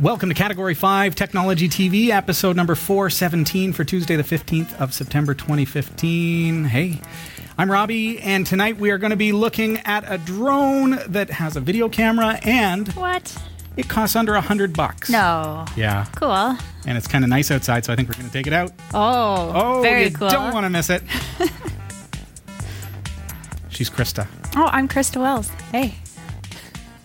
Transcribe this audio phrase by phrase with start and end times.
[0.00, 5.34] Welcome to Category 5 Technology TV, episode number 417 for Tuesday, the 15th of September
[5.34, 6.64] 2015.
[6.66, 7.00] Hey,
[7.56, 11.56] I'm Robbie, and tonight we are going to be looking at a drone that has
[11.56, 13.36] a video camera and What?
[13.76, 15.10] it costs under a hundred bucks.
[15.10, 15.64] No.
[15.76, 16.30] Yeah, Cool.
[16.32, 18.70] and it's kind of nice outside, so I think we're going to take it out.
[18.94, 20.28] Oh, Oh, very you cool.
[20.28, 21.02] don't want to miss it.
[23.68, 24.28] She's Christa.
[24.56, 25.48] oh, I'm Christa Wells.
[25.72, 25.94] Hey.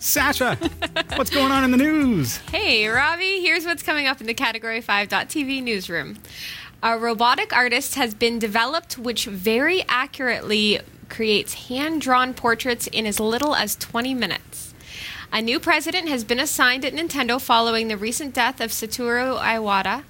[0.04, 0.58] Sasha,
[1.16, 2.36] what's going on in the news?
[2.52, 6.18] Hey, Robbie, here's what's coming up in the Category 5.tv newsroom.
[6.82, 13.18] A robotic artist has been developed which very accurately creates hand drawn portraits in as
[13.18, 14.74] little as 20 minutes.
[15.32, 20.04] A new president has been assigned at Nintendo following the recent death of Satoru Iwata.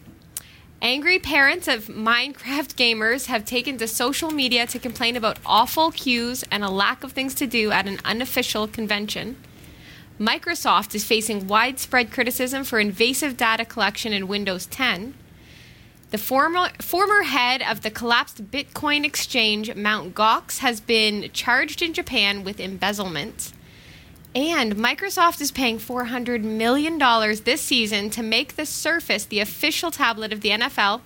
[0.82, 6.42] Angry parents of Minecraft gamers have taken to social media to complain about awful queues
[6.50, 9.36] and a lack of things to do at an unofficial convention.
[10.18, 15.14] Microsoft is facing widespread criticism for invasive data collection in Windows 10.
[16.10, 20.14] The former, former head of the collapsed Bitcoin exchange, Mt.
[20.14, 23.52] Gox, has been charged in Japan with embezzlement.
[24.36, 26.96] And Microsoft is paying $400 million
[27.42, 31.00] this season to make the Surface the official tablet of the NFL,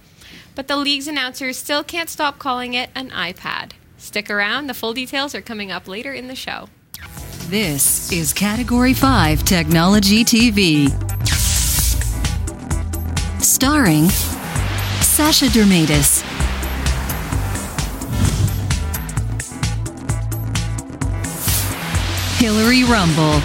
[0.54, 3.72] but the league's announcers still can't stop calling it an iPad.
[3.96, 6.68] Stick around, the full details are coming up later in the show.
[7.48, 10.90] This is Category 5 Technology TV.
[13.42, 14.10] Starring
[15.00, 16.20] Sasha Dirmeitis,
[22.38, 23.40] Hillary Rumble,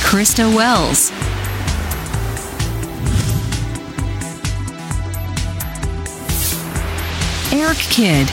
[0.00, 1.27] Christa Wells.
[7.50, 8.30] Eric Kidd.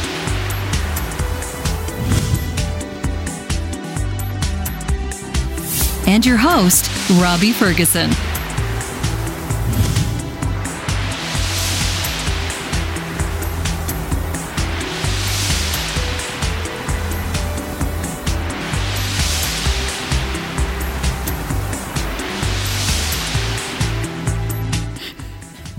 [6.08, 8.12] And your host, Robbie Ferguson.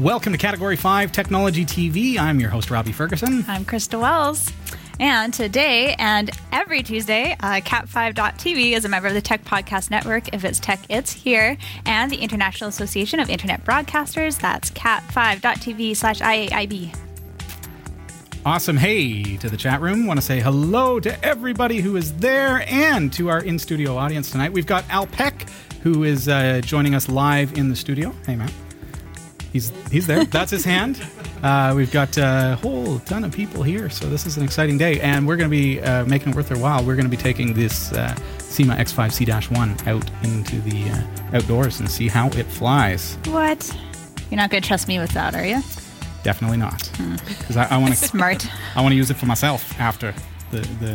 [0.07, 2.17] Welcome to Category 5 Technology TV.
[2.17, 3.45] I'm your host, Robbie Ferguson.
[3.49, 4.53] I'm Christa Wells.
[5.01, 10.33] And today and every Tuesday, uh, Cat5.tv is a member of the Tech Podcast Network.
[10.33, 11.57] If it's tech, it's here.
[11.87, 14.41] And the International Association of Internet Broadcasters.
[14.41, 16.97] That's cat5.tv slash IAIB.
[18.45, 18.77] Awesome.
[18.77, 20.07] Hey to the chat room.
[20.07, 24.31] Want to say hello to everybody who is there and to our in studio audience
[24.31, 24.53] tonight.
[24.53, 25.51] We've got Al Peck,
[25.83, 28.15] who is uh, joining us live in the studio.
[28.25, 28.53] Hey, man.
[29.57, 30.23] He's, he's there.
[30.27, 31.03] That's his hand.
[31.43, 35.01] Uh, we've got a whole ton of people here, so this is an exciting day.
[35.01, 36.85] And we're going to be uh, making it worth their while.
[36.85, 41.81] We're going to be taking this uh, Syma X5C 1 out into the uh, outdoors
[41.81, 43.17] and see how it flies.
[43.29, 43.75] What?
[44.31, 45.63] You're not going to trust me with that, are you?
[46.23, 46.91] Definitely not.
[47.29, 48.47] Because I, I want to Smart.
[48.77, 50.13] I want to use it for myself after
[50.51, 50.59] the.
[50.61, 50.93] the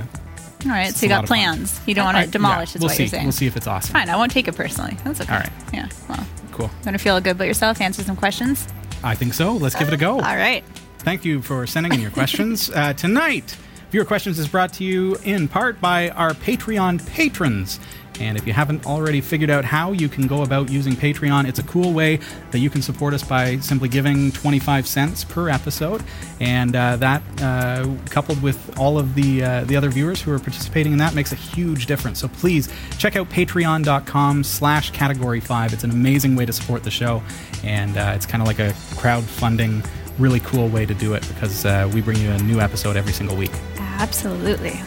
[0.65, 1.81] All right, It's so you got plans.
[1.87, 3.03] You don't want to demolish, yeah, is we'll what see.
[3.03, 3.23] you're saying.
[3.23, 3.93] We'll see if it's awesome.
[3.93, 4.97] Fine, I won't take it personally.
[5.03, 5.33] That's okay.
[5.33, 5.49] All right.
[5.73, 6.69] Yeah, well, Cool.
[6.83, 8.67] going to feel good about yourself, answer some questions?
[9.03, 9.53] I think so.
[9.53, 10.13] Let's give it a go.
[10.13, 10.63] All right.
[10.99, 12.69] Thank you for sending in your questions.
[12.75, 13.57] Uh, tonight,
[13.91, 17.79] Viewer Questions is brought to you in part by our Patreon patrons.
[18.19, 21.59] And if you haven't already figured out how you can go about using Patreon, it's
[21.59, 22.19] a cool way
[22.51, 26.03] that you can support us by simply giving 25 cents per episode.
[26.39, 30.39] And uh, that, uh, coupled with all of the uh, the other viewers who are
[30.39, 32.19] participating in that, makes a huge difference.
[32.19, 35.73] So please check out patreon.com slash category 5.
[35.73, 37.23] It's an amazing way to support the show.
[37.63, 39.85] And uh, it's kind of like a crowdfunding,
[40.17, 43.13] really cool way to do it because uh, we bring you a new episode every
[43.13, 43.51] single week.
[43.77, 44.81] Absolutely.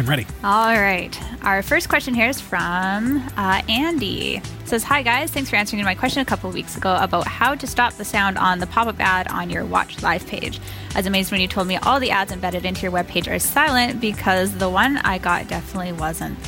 [0.00, 0.26] I'm ready.
[0.42, 1.14] All right.
[1.44, 4.36] Our first question here is from uh, Andy.
[4.38, 7.54] It says, Hi guys, thanks for answering my question a couple weeks ago about how
[7.54, 10.58] to stop the sound on the pop up ad on your Watch Live page.
[10.94, 13.38] I was amazed when you told me all the ads embedded into your webpage are
[13.38, 16.38] silent because the one I got definitely wasn't.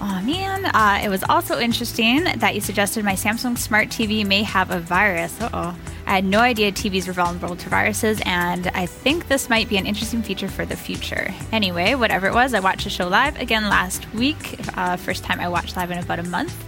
[0.00, 0.64] Oh man.
[0.64, 4.80] Uh, it was also interesting that you suggested my Samsung Smart TV may have a
[4.80, 5.38] virus.
[5.40, 5.76] Uh oh.
[6.06, 9.76] I had no idea TVs were vulnerable to viruses, and I think this might be
[9.76, 11.32] an interesting feature for the future.
[11.52, 14.58] Anyway, whatever it was, I watched the show live again last week.
[14.76, 16.66] Uh, first time I watched live in about a month.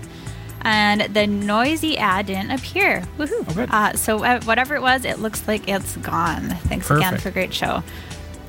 [0.65, 3.03] And the noisy ad didn't appear.
[3.19, 3.69] Woohoo!
[3.73, 3.77] Oh.
[3.77, 6.51] Uh, so, uh, whatever it was, it looks like it's gone.
[6.69, 7.83] Thanks again for a great show.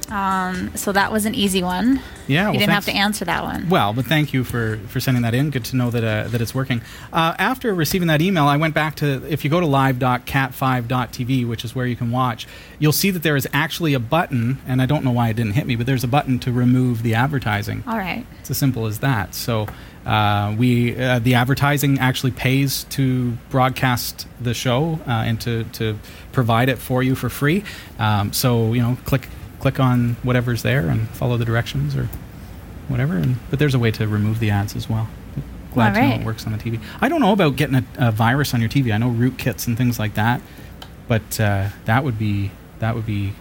[0.10, 2.02] Um, so that was an easy one.
[2.28, 3.70] Yeah, well, you didn't have to answer that one.
[3.70, 5.50] Well, but thank you for, for sending that in.
[5.50, 6.82] Good to know that uh, that it's working.
[7.12, 11.66] Uh, after receiving that email, I went back to if you go to live.cat5.tv, which
[11.66, 12.48] is where you can watch,
[12.80, 15.54] you'll see that there is actually a button, and I don't know why it didn't
[15.54, 17.84] hit me, but there's a button to remove the advertising.
[17.88, 18.26] All right.
[18.40, 19.36] It's as simple as that.
[19.36, 19.68] So
[20.06, 25.98] uh, we uh, the advertising actually pays to broadcast the show uh, and to, to
[26.32, 27.64] provide it for you for free.
[28.00, 29.28] Um, so you know, click
[29.64, 32.10] click on whatever's there and follow the directions or
[32.90, 33.16] whatever.
[33.16, 35.08] And but there's a way to remove the ads as well.
[35.74, 36.82] Glad to know it works on the TV.
[37.00, 38.94] I don't know about getting a, a virus on your TV.
[38.94, 40.42] I know rootkits and things like that,
[41.08, 43.32] but uh, that would be that would be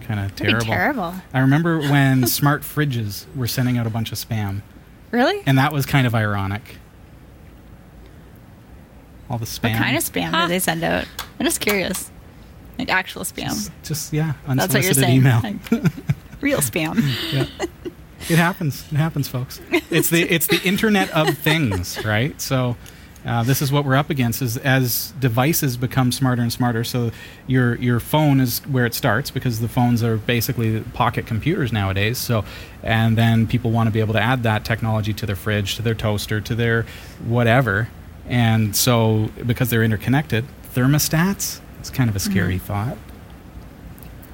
[0.00, 0.64] kind of terrible.
[0.64, 1.14] terrible.
[1.34, 4.62] I remember when smart fridges were sending out a bunch of spam,
[5.10, 5.42] Really?
[5.44, 6.78] and that was kind of ironic.
[9.28, 9.72] All the spam.
[9.74, 11.04] What kind of spam did they send out?
[11.38, 12.10] I'm just curious.
[12.78, 13.48] Like actual spam.
[13.48, 15.16] Just, just yeah, That's what you're unsolicited saying.
[15.18, 15.90] email.
[16.40, 17.02] Real spam.
[17.32, 17.46] yeah.
[18.28, 18.84] It happens.
[18.90, 19.60] It happens, folks.
[19.90, 22.38] It's the it's the Internet of Things, right?
[22.40, 22.76] So.
[23.24, 27.10] Uh, this is what we're up against is as devices become smarter and smarter so
[27.48, 32.18] your your phone is where it starts because the phones are basically pocket computers nowadays
[32.18, 32.44] so
[32.84, 35.82] and then people want to be able to add that technology to their fridge to
[35.82, 36.86] their toaster to their
[37.24, 37.88] whatever
[38.28, 42.66] and so because they're interconnected thermostats it's kind of a scary Mm-hmm.
[42.66, 42.98] thought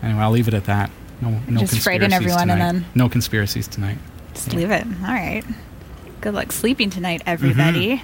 [0.03, 0.91] anyway i'll leave it at that
[1.21, 2.73] no no Just frighten conspiracies everyone and tonight.
[2.73, 3.99] then- no conspiracies tonight
[4.35, 4.87] Just leave it.
[5.05, 5.45] All right.
[6.23, 8.03] Good luck sleeping tonight, everybody.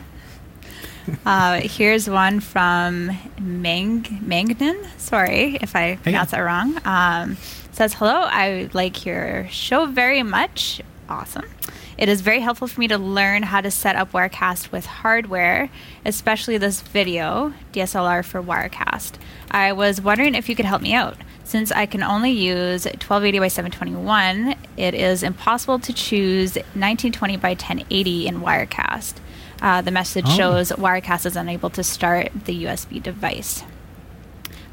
[1.24, 4.86] uh, here's one from Mang Mangnan.
[4.98, 6.78] Sorry if I pronounced that wrong.
[6.84, 7.36] Um,
[7.72, 8.12] says hello.
[8.26, 10.82] I like your show very much.
[11.08, 11.46] Awesome.
[11.98, 15.68] It is very helpful for me to learn how to set up Wirecast with hardware,
[16.04, 19.14] especially this video DSLR for Wirecast.
[19.50, 21.16] I was wondering if you could help me out.
[21.42, 27.50] Since I can only use 1280 by 721, it is impossible to choose 1920 by
[27.50, 29.14] 1080 in Wirecast.
[29.60, 30.36] Uh, the message Oh.
[30.36, 33.64] shows Wirecast is unable to start the USB device.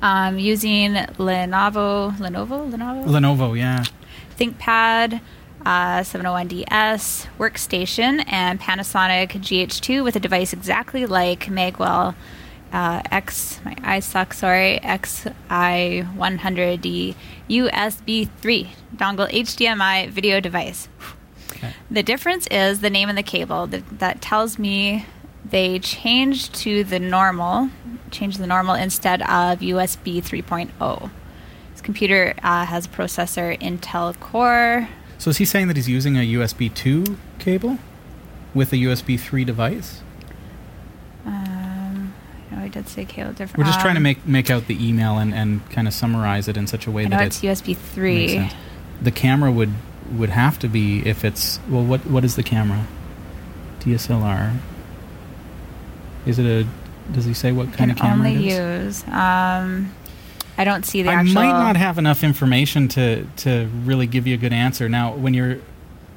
[0.02, 3.84] Um, using Lenovo, Lenovo, Lenovo, lenovo yeah
[4.38, 5.22] ThinkPad,
[5.66, 12.16] uh, 701DS, Workstation, and Panasonic GH2 with a device exactly like Magewell
[12.76, 17.16] uh, X, my eyes suck, sorry, XI100D
[17.50, 20.90] USB 3 dongle HDMI video device.
[21.52, 21.72] Okay.
[21.90, 25.06] The difference is the name of the cable that, that tells me
[25.50, 27.70] they changed to the normal,
[28.12, 31.10] changed the normal instead of USB 3.0.
[31.72, 34.90] This computer uh, has a processor Intel Core.
[35.18, 37.80] So is he saying that he's using a USB 2 cable
[38.54, 40.02] with a USB 3 device?
[41.26, 42.14] Um,
[42.52, 43.58] no, I did say cable different.
[43.58, 46.48] We're just trying to um, make make out the email and, and kind of summarize
[46.48, 48.50] it in such a way I that it's it USB 3.
[49.02, 49.74] The camera would
[50.12, 51.84] would have to be if it's well.
[51.84, 52.86] What what is the camera?
[53.80, 54.58] DSLR.
[56.26, 56.68] Is it a?
[57.12, 59.04] Does he say what kind of camera only it is?
[59.04, 59.08] use.
[59.14, 59.94] Um,
[60.58, 61.34] I don't see the I actual.
[61.36, 64.88] might not have enough information to to really give you a good answer.
[64.88, 65.60] Now, when you're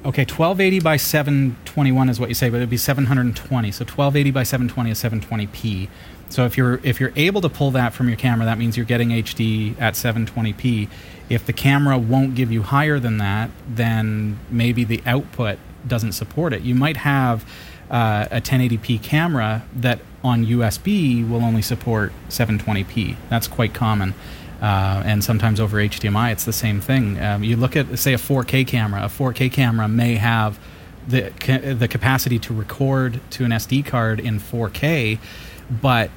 [0.05, 3.71] okay, 1280 by 721 is what you say, but it'd be 720.
[3.71, 5.89] So 1280 by 720 is 720p.
[6.29, 8.85] So if you're if you're able to pull that from your camera, that means you're
[8.85, 10.87] getting HD at 720p.
[11.27, 16.53] If the camera won't give you higher than that, then maybe the output doesn't support
[16.53, 16.61] it.
[16.61, 17.45] You might have
[17.89, 23.15] uh, a 1080p camera that on USB will only support 720p.
[23.29, 24.13] That's quite common.
[24.61, 27.19] Uh, and sometimes over HDMI, it's the same thing.
[27.19, 29.03] Um, you look at, say, a 4K camera.
[29.03, 30.59] A 4K camera may have
[31.07, 35.17] the ca- the capacity to record to an SD card in 4K,
[35.69, 36.11] but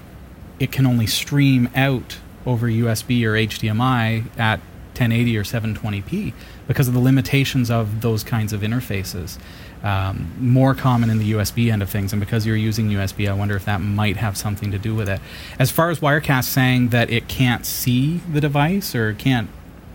[0.58, 4.58] it can only stream out over USB or HDMI at
[4.94, 6.32] 1080 or 720p
[6.66, 9.38] because of the limitations of those kinds of interfaces.
[9.82, 13.32] Um, more common in the USB end of things, and because you're using USB, I
[13.32, 15.20] wonder if that might have something to do with it.
[15.58, 19.48] As far as Wirecast saying that it can't see the device or can't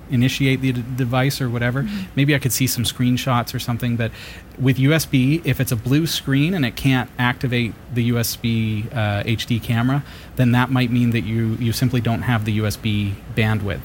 [0.10, 1.88] initiate the d- device or whatever.
[2.15, 3.96] Maybe I could see some screenshots or something.
[3.96, 4.12] But
[4.60, 9.62] with USB, if it's a blue screen and it can't activate the USB uh, HD
[9.62, 10.03] camera,
[10.36, 13.82] then that might mean that you you simply don't have the USB bandwidth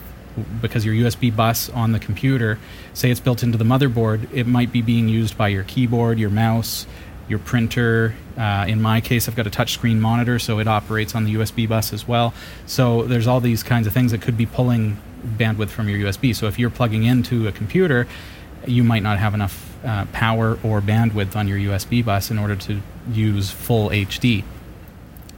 [0.60, 2.58] because your USB bus on the computer,
[2.94, 6.30] say it's built into the motherboard, it might be being used by your keyboard, your
[6.30, 6.86] mouse,
[7.28, 8.14] your printer.
[8.36, 11.68] Uh, in my case, I've got a touchscreen monitor, so it operates on the USB
[11.68, 12.34] bus as well.
[12.66, 16.34] So there's all these kinds of things that could be pulling bandwidth from your USB.
[16.34, 18.06] So if you're plugging into a computer,
[18.66, 22.56] you might not have enough uh, power or bandwidth on your USB bus in order
[22.56, 24.44] to use full HD.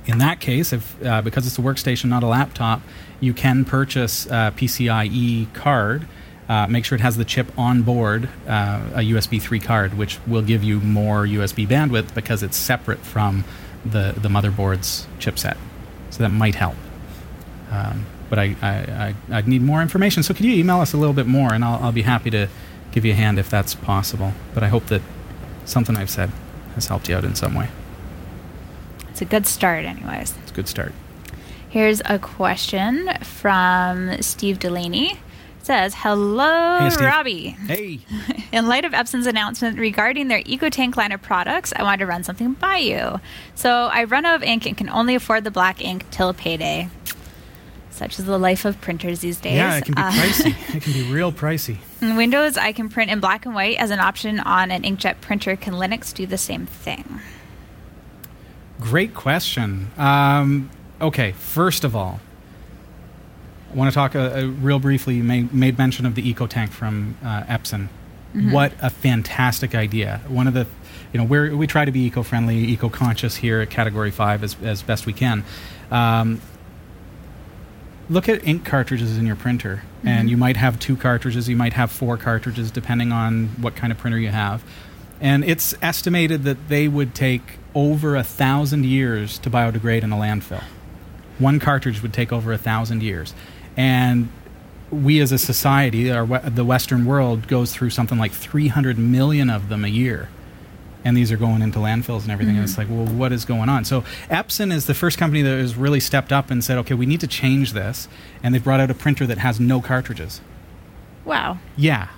[0.07, 2.83] In that case, if uh, because it's a workstation, not a laptop,
[3.21, 6.07] you can purchase a PCIe card
[6.49, 10.19] uh, make sure it has the chip on board, uh, a USB 3 card, which
[10.27, 13.45] will give you more USB bandwidth because it's separate from
[13.85, 15.57] the, the motherboard's chipset.
[16.11, 16.77] So that might help.
[17.71, 20.23] Um, but I, I, I, I'd need more information.
[20.23, 22.49] So could you email us a little bit more, and I'll, I'll be happy to
[22.93, 24.33] give you a hand if that's possible.
[24.53, 25.01] But I hope that
[25.65, 26.31] something I've said
[26.75, 27.69] has helped you out in some way.
[29.15, 30.35] It's a good start, anyways.
[30.43, 30.93] It's a good start.
[31.69, 35.13] Here's a question from Steve Delaney.
[35.13, 35.19] It
[35.67, 37.05] says, Hello, Hey.
[37.07, 37.49] Robbie.
[37.51, 38.01] Hey,
[38.53, 42.25] In light of Epson's announcement regarding their EcoTank line of products, I wanted to run
[42.25, 43.21] something by you.
[43.55, 46.89] So I run out of ink and can only afford the black ink till payday.
[47.91, 49.55] Such is the life of printers these days.
[49.55, 50.55] yeah, it can be Uh, pricey.
[50.75, 51.77] it can be real pricey.
[52.01, 55.21] in Windows, I can print in black and white as an option on an inkjet
[55.21, 55.55] printer.
[55.55, 57.21] Can Linux do the same thing?
[58.85, 59.91] Great question.
[59.97, 62.21] Um, okay, first of all,
[63.73, 65.15] I want to talk uh, real briefly.
[65.15, 67.89] You made, made mention of the eco tank from uh, Epson.
[68.35, 70.21] What a fantastic idea!
[70.27, 70.67] One of the,
[71.13, 74.83] you know, we we try to be eco-friendly, eco-conscious here at Category Five as as
[74.83, 75.45] best we can.
[75.93, 76.41] Um,
[78.11, 81.75] look at ink cartridges in your printer, and you might have two cartridges, you might
[81.75, 84.65] have four cartridges, depending on what kind of printer you have.
[85.21, 90.17] And it's estimated that they would take over a thousand years to biodegrade in a
[90.17, 90.63] landfill.
[91.39, 93.35] One cartridge would take over a thousand years,
[93.77, 94.29] and
[94.91, 99.69] we as a society, our, the Western world, goes through something like 300 million of
[99.69, 100.29] them a year
[101.05, 102.57] and these are going into landfills and everything.
[102.57, 102.99] And it's mm-hmm.
[102.99, 103.85] like, well, what is going on?
[103.85, 104.01] So
[104.31, 107.21] Epson is the first company that has really stepped up and said, okay, we need
[107.21, 108.09] to change this,
[108.43, 110.41] and they've brought out a printer that has no cartridges.
[111.25, 111.59] Wow.
[111.77, 112.09] Yeah.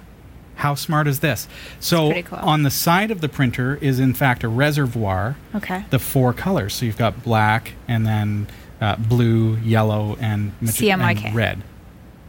[0.56, 1.46] How smart is this?
[1.80, 2.38] So cool.
[2.38, 5.84] on the side of the printer is in fact a reservoir, Okay.
[5.90, 6.74] the four colors.
[6.74, 8.46] So you've got black and then
[8.80, 11.24] uh, blue, yellow, and, CMYK.
[11.26, 11.62] and red.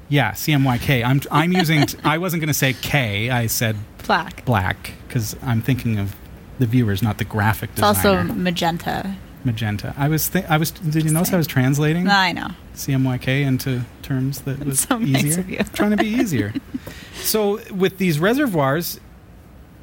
[0.09, 1.03] Yeah, CMYK.
[1.05, 1.85] I'm I'm using.
[2.03, 3.29] I wasn't going to say K.
[3.29, 4.45] I said Black.
[4.45, 6.15] black because I'm thinking of
[6.59, 9.15] the viewers, not the graphic It's also magenta.
[9.47, 9.95] Magenta.
[9.97, 10.29] I was.
[10.29, 10.69] Th- I was.
[10.71, 12.49] Did you notice I was translating I know.
[12.75, 15.43] CMYK into terms that was so nice easier?
[15.47, 15.57] you.
[15.73, 16.53] Trying to be easier.
[17.15, 18.99] so with these reservoirs,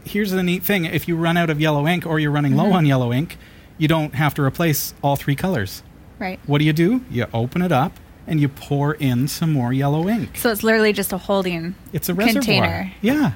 [0.05, 2.65] here's the neat thing: if you run out of yellow ink or you're running low
[2.67, 2.77] Mm-hmm.
[2.77, 3.37] on yellow ink,
[3.79, 5.83] you don't have to replace all three colors.
[6.21, 6.39] Right.
[6.47, 7.05] What do you do?
[7.11, 10.37] You open it up and you pour in some more yellow ink.
[10.39, 12.43] So it's literally just a holding It's a reservoir.
[12.43, 12.93] container.
[13.03, 13.33] Yeah.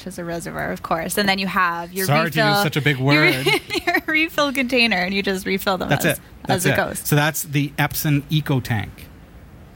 [0.00, 1.18] Which is a reservoir, of course.
[1.18, 2.54] And then you have your Sorry to refill.
[2.54, 3.44] use such a big word.
[3.86, 6.24] Your, refill container, and you just refill them That's as, it.
[6.46, 6.98] That's as it, goes.
[7.00, 8.90] So that's the Epson Eco Tank,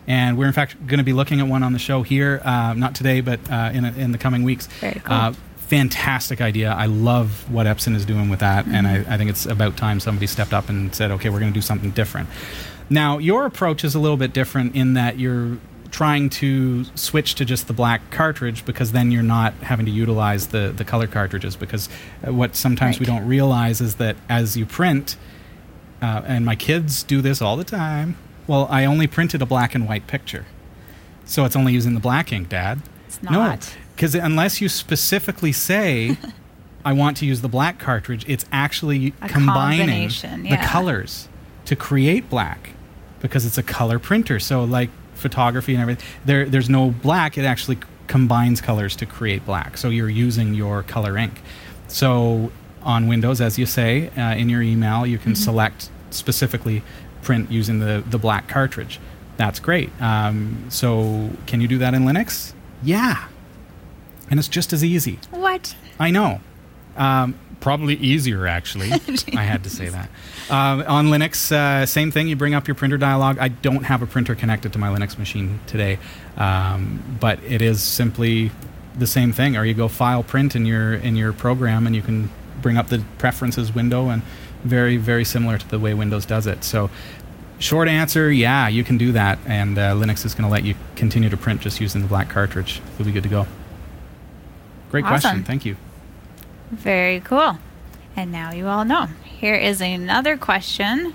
[0.06, 2.72] and we're in fact going to be looking at one on the show here, uh,
[2.74, 4.66] not today, but uh, in a, in the coming weeks.
[4.66, 5.14] Very cool.
[5.14, 6.72] Uh, fantastic idea.
[6.72, 9.10] I love what Epson is doing with that, and Mm-hmm.
[9.10, 11.56] I, I think it's about time somebody stepped up and said, "Okay, we're going to
[11.56, 12.28] do something different."
[12.88, 15.58] Now, your approach is a little bit different in that you're
[15.94, 20.48] trying to switch to just the black cartridge because then you're not having to utilize
[20.48, 21.88] the, the color cartridges because
[22.26, 25.16] uh, what sometimes we don't realize is that as you print
[26.02, 28.16] uh, and my kids do this all the time.
[28.48, 30.46] Well, I only printed a black and white picture,
[31.24, 32.80] so it's only using the black ink, Dad.
[33.06, 33.72] It's No, not.
[33.94, 36.18] because unless you specifically say,
[36.84, 41.28] "I want to use the black cartridge," it's actually A combining combination, the colors
[41.66, 42.70] to create black,
[43.20, 44.38] because it's a color printer.
[44.40, 47.38] So, like photography and everything, there there's no black.
[47.38, 49.76] It actually combines colors to create black.
[49.78, 51.40] So you're using your color ink.
[51.88, 52.50] So
[52.82, 55.42] on Windows, as you say uh, in your email, you can Mm-hmm.
[55.42, 56.82] select specifically
[57.22, 59.00] print using the, the black cartridge.
[59.36, 59.90] That's great.
[60.00, 62.52] Um, so can you do that in Linux?
[62.82, 63.28] Yeah.
[64.30, 65.18] And it's just as easy.
[65.30, 65.74] What?
[65.98, 66.40] I know.
[66.96, 68.90] Um, probably easier, actually.
[69.36, 70.08] I had to say that.
[70.50, 72.28] Um, on Linux, uh, same thing.
[72.28, 73.38] You bring up your printer dialog.
[73.38, 75.98] I don't have a printer connected to my Linux machine today,
[76.36, 78.50] um, but it is simply
[78.96, 79.56] the same thing.
[79.56, 82.30] Or you go File Print in your in your program, and you can
[82.60, 84.22] bring up the preferences window, and
[84.64, 86.64] very very similar to the way Windows does it.
[86.64, 86.90] So.
[87.60, 90.74] Short answer, yeah, you can do that, and uh, Linux is going to let you
[90.96, 92.82] continue to print just using the black cartridge.
[92.98, 93.46] You'll be good to go.
[94.90, 95.76] Great question, thank you.
[96.74, 97.58] Very cool.
[98.16, 99.06] And now you all know.
[99.24, 101.14] Here is another question.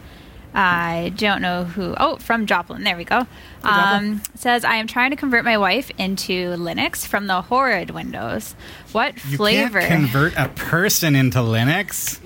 [0.54, 1.94] I don't know who.
[1.98, 2.84] Oh, from Joplin.
[2.84, 3.28] There we go.
[3.64, 8.56] Um, says I am trying to convert my wife into Linux from the horrid Windows.
[8.92, 9.80] What You flavor?
[9.80, 12.20] can't convert a person into Linux.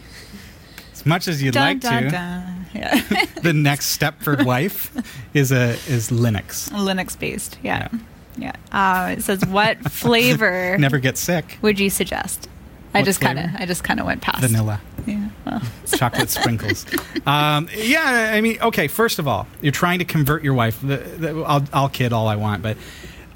[0.93, 2.49] As much as you'd Dun, like dun, to, dun.
[2.73, 3.01] Yeah.
[3.43, 4.91] the next step for wife
[5.35, 6.69] is a is Linux.
[6.71, 7.57] Linux based.
[7.61, 7.89] Yeah.
[8.37, 8.53] Yeah.
[8.71, 11.59] Uh, it says what flavor Never get sick.
[11.61, 12.47] would you suggest?
[12.93, 13.49] I just kind of?
[13.55, 15.29] I just kind of went past Vanilla, Yeah.
[15.45, 15.61] Well,
[15.95, 16.85] chocolate sprinkles.
[17.25, 18.89] Um, yeah, I mean, okay.
[18.89, 20.81] First of all, you're trying to convert your wife.
[20.81, 22.75] The, the, I'll, I'll kid all I want, but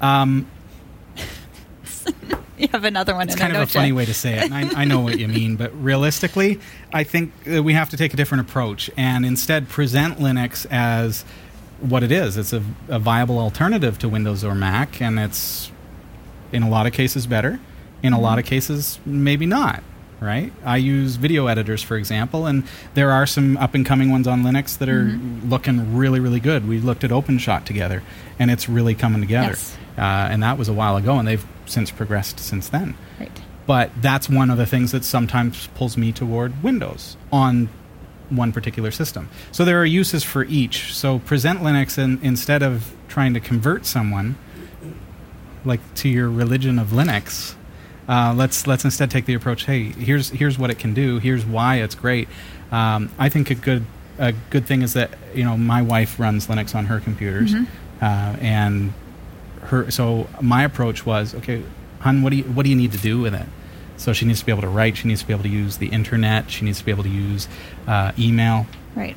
[0.02, 0.46] um,
[2.58, 3.28] you have another one.
[3.28, 3.94] It's in kind there, of a funny you?
[3.94, 4.50] way to say it.
[4.50, 6.60] And I, I know what you mean, but realistically,
[6.92, 11.24] I think that we have to take a different approach and instead present Linux as
[11.80, 12.36] what it is.
[12.36, 15.70] It's a, a viable alternative to Windows or Mac, and it's
[16.52, 17.58] in a lot of cases better.
[18.02, 19.82] In a lot of cases, maybe not.
[20.20, 20.52] Right?
[20.64, 22.64] I use video editors, for example, and
[22.94, 26.66] there are some up and coming ones on Linux that are looking really, really good.
[26.66, 28.02] We looked at OpenShot together,
[28.36, 29.50] and it's really coming together.
[29.50, 29.76] Yes.
[29.96, 32.96] Uh, and that was a while ago, and they've since progressed since then.
[33.20, 33.30] Right.
[33.66, 37.68] But that's one of the things that sometimes pulls me toward Windows on
[38.30, 39.28] one particular system.
[39.52, 40.94] So there are uses for each.
[40.94, 44.36] So present Linux and instead of trying to convert someone
[45.64, 47.54] like to your religion of Linux,
[48.08, 49.64] uh, let's let's instead take the approach.
[49.66, 51.18] Hey, here's here's what it can do.
[51.18, 52.28] Here's why it's great.
[52.72, 53.84] Um, I think a good
[54.18, 57.54] a good thing is that you know my wife runs Linux on her computers,
[58.00, 58.92] uh, and
[59.62, 59.90] her.
[59.90, 61.62] So my approach was okay,
[62.00, 62.22] hun.
[62.22, 63.46] What do you what do you need to do with it?
[63.96, 64.96] So she needs to be able to write.
[64.96, 66.50] She needs to be able to use the internet.
[66.50, 67.48] She needs to be able to use
[67.86, 69.16] uh, email Right.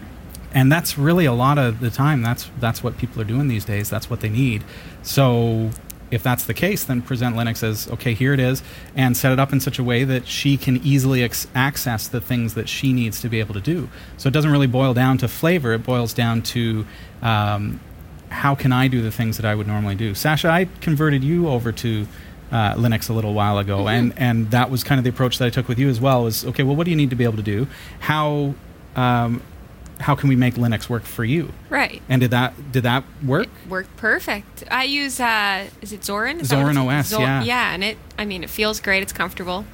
[0.54, 3.64] and that's really a lot of the time that's that's what people are doing these
[3.66, 4.64] days that's what they need
[5.02, 5.72] so
[6.12, 8.62] if that's the case then present linux as okay here it is
[8.96, 12.22] and set it up in such a way that she can easily ex- access the
[12.22, 15.18] things that she needs to be able to do so it doesn't really boil down
[15.18, 16.86] to flavor it boils down to
[17.22, 17.80] um,
[18.30, 21.48] how can i do the things that i would normally do sasha i converted you
[21.48, 22.08] over to
[22.52, 25.46] uh, Linux a little while ago, and and that was kind of the approach that
[25.46, 26.26] I took with you as well.
[26.26, 26.64] Was okay.
[26.64, 27.66] Well, what do you need to be able to do?
[28.02, 28.56] How
[28.98, 29.42] um,
[30.02, 31.54] how can we make Linux work for you?
[31.70, 32.02] Right.
[32.10, 33.48] And did that did that work?
[33.70, 34.64] Worked perfect.
[34.70, 36.42] I use uh is it Zorin?
[36.42, 37.44] Is Zorin OS, yeah.
[37.44, 39.66] Yeah, and it I mean it feels great, it's comfortable.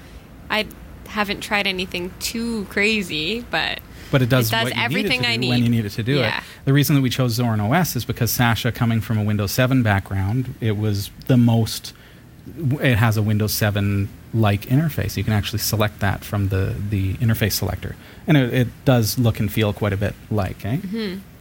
[0.50, 0.68] I
[1.08, 3.80] haven't tried anything too crazy, but
[4.12, 5.64] But it does, It does everything need it I do when need.
[5.66, 6.38] you need it to do Yeah.
[6.38, 6.44] it.
[6.66, 9.84] The reason that we chose Zorin OS is because Sasha, coming from a Windows 7
[9.84, 11.94] background, it was the most.
[12.82, 15.18] It has a Windows 7 like interface.
[15.18, 17.96] You can actually select that from the the interface selector,
[18.28, 20.66] and it, it does look and feel quite a bit like.
[20.66, 20.78] Eh?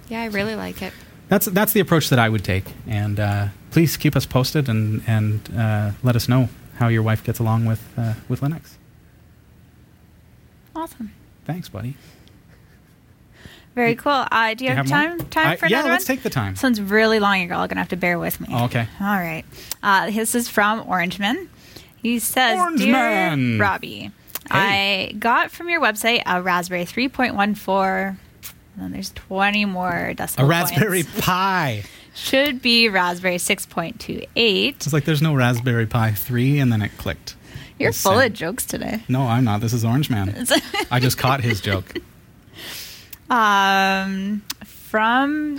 [0.08, 0.92] yeah, I really like it.
[1.28, 2.72] That's that's the approach that I would take.
[2.86, 7.24] And uh, please keep us posted and and uh, let us know how your wife
[7.24, 8.74] gets along with uh, with Linux.
[10.74, 11.12] Awesome.
[11.44, 11.96] Thanks, buddy.
[13.74, 14.24] Very cool.
[14.32, 14.98] Uh, do you, have, more?
[14.98, 15.18] time?
[15.28, 16.16] Time I- for yeah, another let's one?
[16.16, 16.54] take the time.
[16.54, 17.42] This one's really long.
[17.42, 18.48] You're all gonna have to bear with me.
[18.50, 18.88] Oh, okay.
[19.00, 19.44] All right.
[19.82, 21.48] Uh, this is from Orangeman.
[22.06, 24.12] He says, Orange "Dear Man." Robbie,
[24.48, 25.08] Hey.
[25.10, 28.16] I got from your website a Raspberry 3.14." And
[28.76, 31.20] then there's 20 more A decimal Raspberry points.
[31.20, 31.82] Pi.
[32.14, 34.28] Should be Raspberry 6.28.
[34.68, 37.34] It's like there's no Raspberry Pi 3, and then it clicked.
[37.76, 39.02] You're full of jokes today.
[39.08, 39.60] No, I'm not.
[39.60, 40.46] This is Orange Man.
[40.92, 41.92] I just caught his joke.
[43.28, 45.58] Um, from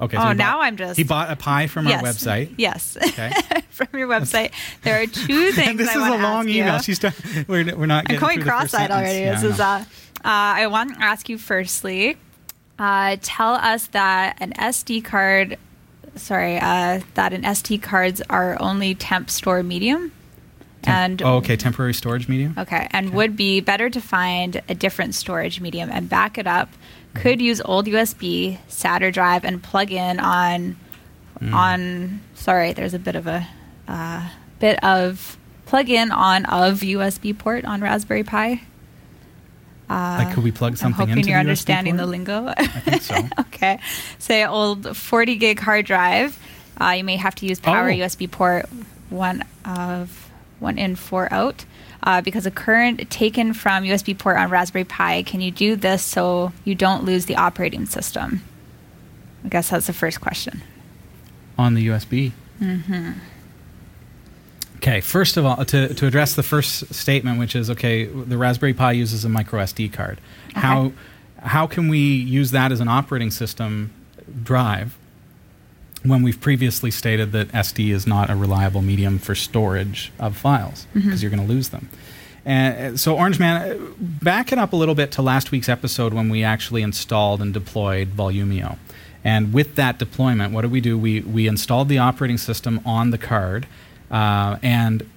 [0.00, 0.16] Okay.
[0.16, 2.54] Oh, he now bought- I'm just- He bought a pie from yes, our website.
[2.56, 2.96] Yes.
[3.02, 3.30] Okay.
[3.70, 5.68] from your website, there are two things.
[5.68, 6.62] and this I is a long you.
[6.62, 6.78] email.
[6.78, 7.12] She's done,
[7.48, 9.18] we're, we're not I'm getting going through the first cross-eyed already.
[9.20, 9.84] Yeah, this I is uh, uh,
[10.24, 12.16] I want to ask you firstly.
[12.78, 15.58] Uh, tell us that an SD card,
[16.16, 20.12] sorry, uh, that an SD cards are only temp store medium,
[20.84, 21.56] and oh, okay.
[21.56, 22.54] Temporary storage medium.
[22.56, 26.70] okay, and would be better to find a different storage medium and back it up.
[27.12, 27.18] Mm-hmm.
[27.22, 30.76] Could use old USB SATA drive and plug in on
[31.40, 31.54] Mm.
[31.54, 32.20] on.
[32.34, 33.46] Sorry, there's a bit of a
[33.88, 38.60] uh, bit of plug in on of USB port on Raspberry Pi.
[39.88, 42.52] like, could we plug something I'm hoping into you're the understanding the lingo.
[42.56, 43.16] I think so.
[43.40, 43.80] okay.
[44.18, 46.38] Say old 40 gig hard drive.
[46.80, 47.94] Uh, you may have to use power Oh.
[47.94, 48.68] USB port
[49.08, 51.64] one of one in, four out.
[52.02, 56.02] Uh, because a current taken from USB port on Raspberry Pi, can you do this
[56.02, 58.42] so you don't lose the operating system?
[59.44, 60.62] I guess that's the first question.
[61.58, 62.32] on the USB.
[62.60, 63.12] Mm-hmm.
[64.76, 68.72] Okay, first of all, to, to address the first statement, which is okay, the Raspberry
[68.72, 70.20] Pi uses a micro SD card.
[70.54, 70.92] How
[71.42, 73.92] how can we use that as an operating system
[74.42, 74.96] drive
[76.02, 80.86] when we've previously stated that SD is not a reliable medium for storage of files
[80.94, 81.88] because you're going to lose them?
[82.44, 85.68] And uh, so, Orange Man, uh, back it up a little bit to last week's
[85.68, 88.78] episode when we actually installed and deployed Volumio.
[89.22, 90.96] And with that deployment, what did we do?
[90.96, 93.66] We, we installed the operating system on the card,
[94.10, 95.08] uh, and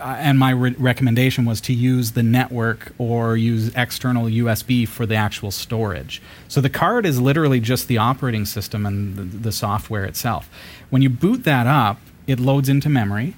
[0.00, 5.14] and my re- recommendation was to use the network or use external USB for the
[5.14, 6.20] actual storage.
[6.48, 10.48] So the card is literally just the operating system and the, the software itself.
[10.90, 13.34] When you boot that up, it loads into memory.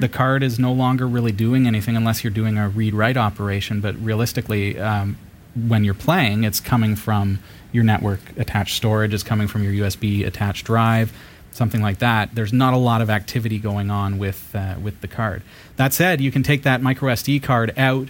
[0.00, 3.80] The card is no longer really doing anything unless you're doing a read write operation,
[3.80, 5.16] but realistically, um,
[5.54, 7.38] when you're playing, it's coming from
[7.72, 11.12] your network attached storage, it's coming from your USB attached drive.
[11.52, 15.08] Something like that, there's not a lot of activity going on with uh, with the
[15.08, 15.42] card.
[15.76, 18.08] That said, you can take that micro SD card out,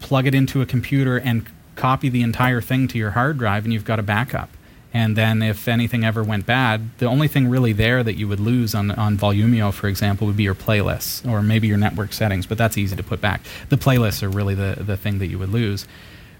[0.00, 3.72] plug it into a computer, and copy the entire thing to your hard drive, and
[3.72, 4.50] you've got a backup.
[4.94, 8.40] And then, if anything ever went bad, the only thing really there that you would
[8.40, 12.46] lose on, on Volumio, for example, would be your playlists or maybe your network settings,
[12.46, 13.42] but that's easy to put back.
[13.68, 15.86] The playlists are really the, the thing that you would lose,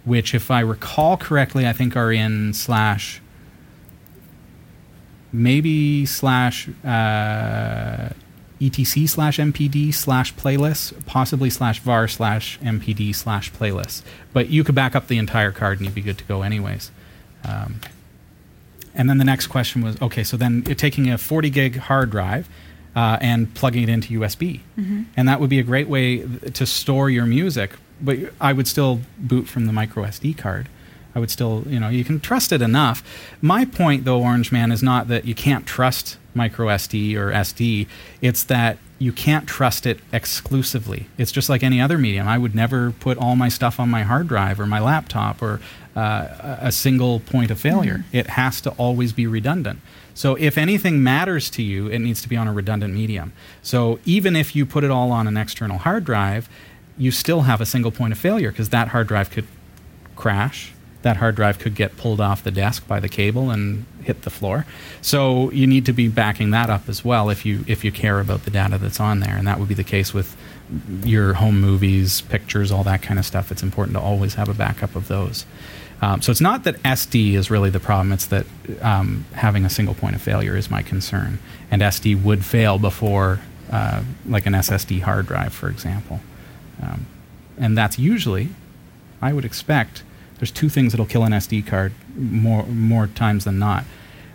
[0.05, 3.21] which, if I recall correctly, I think are in slash
[5.37, 8.09] maybe slash uh,
[8.61, 14.03] etc slash mpd slash playlists, possibly slash var slash mpd slash playlists.
[14.33, 16.91] But you could back up the entire card and you'd be good to go anyways.
[17.45, 17.81] Um,
[18.95, 22.11] and then the next question was okay, so then you're taking a 40 gig hard
[22.11, 22.49] drive
[22.95, 24.61] uh, and plugging it into USB.
[25.17, 28.67] And that would be a great way th- to store your music, but I would
[28.67, 30.69] still boot from the micro SD card.
[31.17, 33.03] I would still, you know, you can trust it enough.
[33.41, 37.87] My point, though, Orange Man, is not that you can't trust micro SD or SD.
[38.21, 41.07] It's that you can't trust it exclusively.
[41.17, 42.29] It's just like any other medium.
[42.29, 45.59] I would never put all my stuff on my hard drive or my laptop or
[45.97, 48.05] uh, a a single point of failure.
[48.13, 49.81] It has to always be redundant.
[50.13, 53.33] So if anything matters to you, it needs to be on a redundant medium.
[53.63, 56.47] So even if you put it all on an external hard drive,
[56.99, 59.47] you still have a single point of failure because that hard drive could
[60.15, 60.75] crash.
[61.07, 64.31] That hard drive could get pulled off the desk by the cable and hit the
[64.31, 64.67] floor.
[65.03, 68.19] So you need to be backing that up as well if you if you care
[68.19, 70.37] about the data that's on there, and that would be the case with
[71.05, 73.53] your home movies, pictures, all that kind of stuff.
[73.53, 75.47] It's important to always have a backup of those.
[76.03, 78.47] Um, so it's not that SD is really the problem; it's that
[78.83, 81.39] um, having a single point of failure is my concern,
[81.71, 83.39] and SD would fail before,
[83.71, 86.19] uh, like an SSD hard drive, for example.
[86.83, 87.07] Um,
[87.57, 88.49] and that's usually,
[89.23, 90.03] I would expect,
[90.39, 93.85] there's two things that'll kill an SD card more more times than not.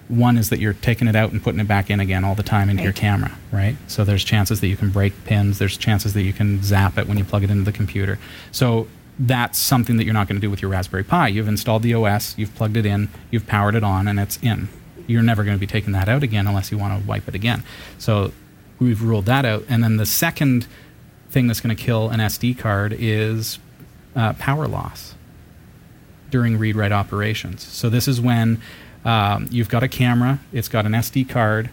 [0.07, 2.43] One is that you're taking it out and putting it back in again all the
[2.43, 3.77] time into your camera, right?
[3.87, 5.57] So there's chances that you can break pins.
[5.57, 8.19] There's chances that you can zap it when you plug it into the computer.
[8.51, 8.87] So
[9.17, 11.29] that's something that you're not going to do with your Raspberry Pi.
[11.29, 14.67] You've installed the OS, you've plugged it in, you've powered it on, and it's in.
[15.07, 17.35] You're never going to be taking that out again unless you want to wipe it
[17.35, 17.63] again.
[17.97, 18.33] So
[18.79, 19.63] we've ruled that out.
[19.69, 20.67] And then the second
[21.29, 23.59] thing that's going to kill an SD card is
[24.15, 25.15] uh, power loss
[26.31, 27.63] during read write operations.
[27.63, 28.61] So this is when
[29.05, 31.69] um, you've got a camera, it's got an SD card,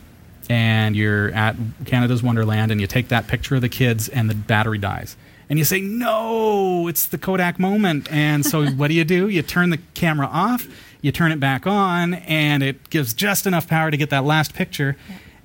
[0.51, 4.35] and you're at Canada's Wonderland, and you take that picture of the kids, and the
[4.35, 5.17] battery dies.
[5.51, 8.11] And you say, No, it's the Kodak moment.
[8.11, 9.29] And so what do you do?
[9.29, 10.67] You turn the camera off,
[11.01, 14.55] you turn it back on, and it gives just enough power to get that last
[14.55, 14.97] picture.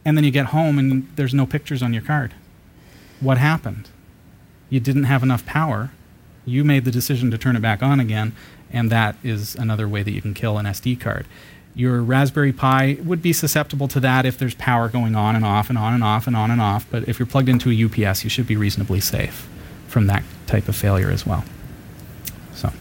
[0.06, 2.34] And then you get home, and there's no pictures on your card.
[3.22, 3.88] What happened?
[4.74, 5.92] you didn't have enough power.
[6.46, 8.36] You made the decision to turn it back on again,
[8.74, 11.26] and that is another way that you can kill an SD card.
[11.76, 15.70] Your Raspberry Pi would be susceptible to that if there's power going on and off
[15.70, 18.24] and on and off and on and off, but if you're plugged into a UPS,
[18.24, 19.48] you should be reasonably safe
[19.88, 21.44] from that type of failure as well.
[22.54, 22.72] So,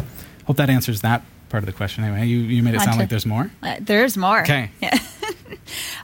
[0.46, 2.04] hope that answers that part of the question.
[2.04, 3.50] Anyway, you, you made it sound like there's more.
[3.62, 4.42] Uh, there's more.
[4.42, 4.70] Okay.
[4.80, 4.98] Yeah.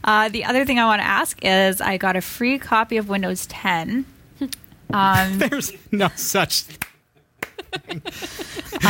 [0.04, 3.08] uh, the other thing I want to ask is I got a free copy of
[3.08, 4.04] Windows 10.
[4.90, 6.64] Um, There's no such.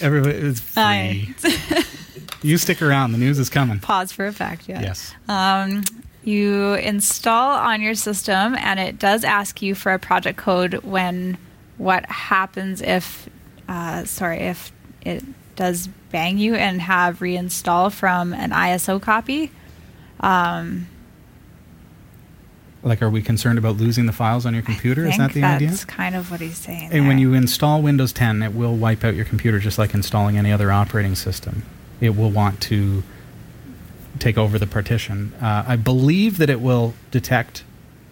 [0.00, 0.82] Everybody, it's free.
[0.82, 1.84] I-
[2.42, 3.12] you stick around.
[3.12, 3.78] The news is coming.
[3.80, 4.68] pause for effect.
[4.68, 4.80] Yeah.
[4.82, 5.14] Yes.
[5.28, 5.82] Um,
[6.22, 11.36] you install on your system, and it does ask you for a project code when
[11.76, 13.28] what happens if,
[13.68, 15.22] uh, sorry, if it
[15.56, 19.50] does bang you and have reinstall from an ISO copy.
[20.20, 20.86] Um,
[22.84, 25.06] Like, are we concerned about losing the files on your computer?
[25.06, 25.68] Is that the that's idea?
[25.70, 26.90] That's kind of what he's saying.
[26.92, 30.36] And when you install Windows 10, it will wipe out your computer just like installing
[30.36, 31.62] any other operating system.
[32.00, 33.02] It will want to
[34.18, 35.32] take over the partition.
[35.40, 37.64] Uh, I believe that it will detect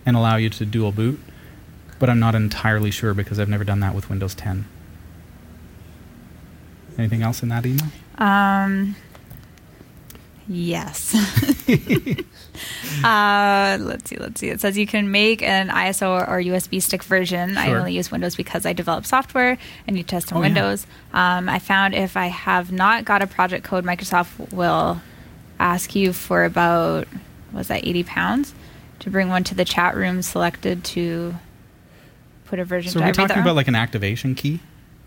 [0.07, 1.21] and allow you to dual boot,
[1.99, 4.67] but I'm not entirely sure because I've never done that with Windows 10.
[6.99, 7.89] Anything else in that email?
[8.19, 8.97] Um,
[10.55, 11.15] yes.
[13.05, 14.17] uh, let's see.
[14.17, 14.49] Let's see.
[14.49, 17.57] It says you can make an ISO or USB stick version.
[17.57, 20.47] I only use Windows because I develop software and you test on Oh, yeah.
[20.49, 20.87] Windows.
[21.13, 25.01] Um, I found if I have not got a project code, Microsoft will
[25.59, 27.07] ask you for about
[27.53, 28.55] was that eighty pounds
[29.01, 31.35] to bring one to the chat room selected to
[32.47, 32.93] put a version.
[32.93, 34.61] So we're that talking about like an activation key.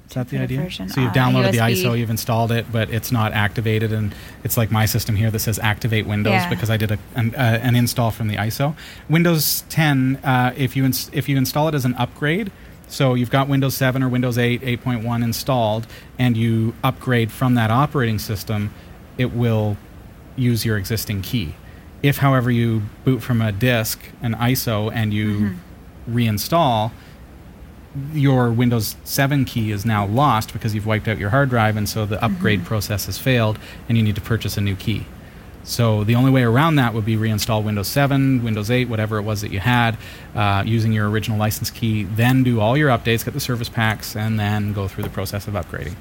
[0.08, 0.70] Is that the idea?
[0.72, 4.14] So you've downloaded the ISO, you've installed it, but it's not activated, and
[4.44, 6.50] it's like my system here that says activate Windows Yeah.
[6.50, 8.76] because I did a, an, uh, an install from the ISO.
[9.10, 12.52] Windows 10, uh, if you ins- if you install it as an upgrade,
[12.88, 15.88] so you've got Windows 7 or Windows 8, 8.1 installed,
[16.20, 18.72] and you upgrade from that operating system,
[19.18, 19.76] it will
[20.36, 21.56] use your existing key.
[22.04, 25.56] If, however, you boot from a disk, an ISO, and you
[26.10, 26.92] reinstall,
[28.14, 31.88] your Windows 7 key is now lost because you've wiped out your hard drive, and
[31.88, 35.06] so the upgrade process has failed, and you need to purchase a new key.
[35.64, 39.24] So the only way around that would be reinstall Windows 7, Windows 8, whatever it
[39.24, 39.98] was that you had,
[40.36, 42.04] uh, using your original license key.
[42.04, 45.48] Then do all your updates, get the service packs, and then go through the process
[45.48, 45.96] of upgrading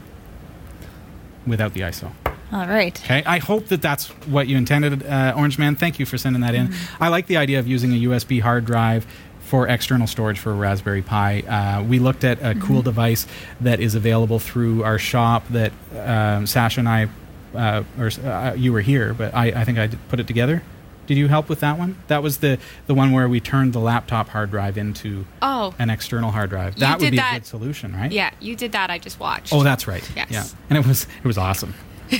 [1.46, 2.12] without the ISO.
[2.52, 2.96] All right.
[3.04, 5.76] Okay, I hope that that's what you intended, uh, Orange Man.
[5.76, 6.74] Thank you for sending that in.
[7.00, 9.06] I like the idea of using a USB hard drive
[9.44, 11.40] for external storage for a Raspberry Pi.
[11.40, 13.26] Uh, we looked at a cool device
[13.60, 17.08] that is available through our shop that um, Sasha and I,
[17.54, 20.62] uh, or uh, you were here, but I, I think I put it together.
[21.06, 21.96] Did you help with that one?
[22.08, 25.90] That was the the one where we turned the laptop hard drive into Oh, an
[25.90, 26.76] external hard drive.
[26.76, 28.10] That would be that- a good solution, right?
[28.10, 28.88] yeah, you did that.
[28.90, 29.52] I just watched.
[29.52, 30.02] Oh, that's right.
[30.16, 30.30] Yes.
[30.30, 31.74] Yeah, and it was it was awesome.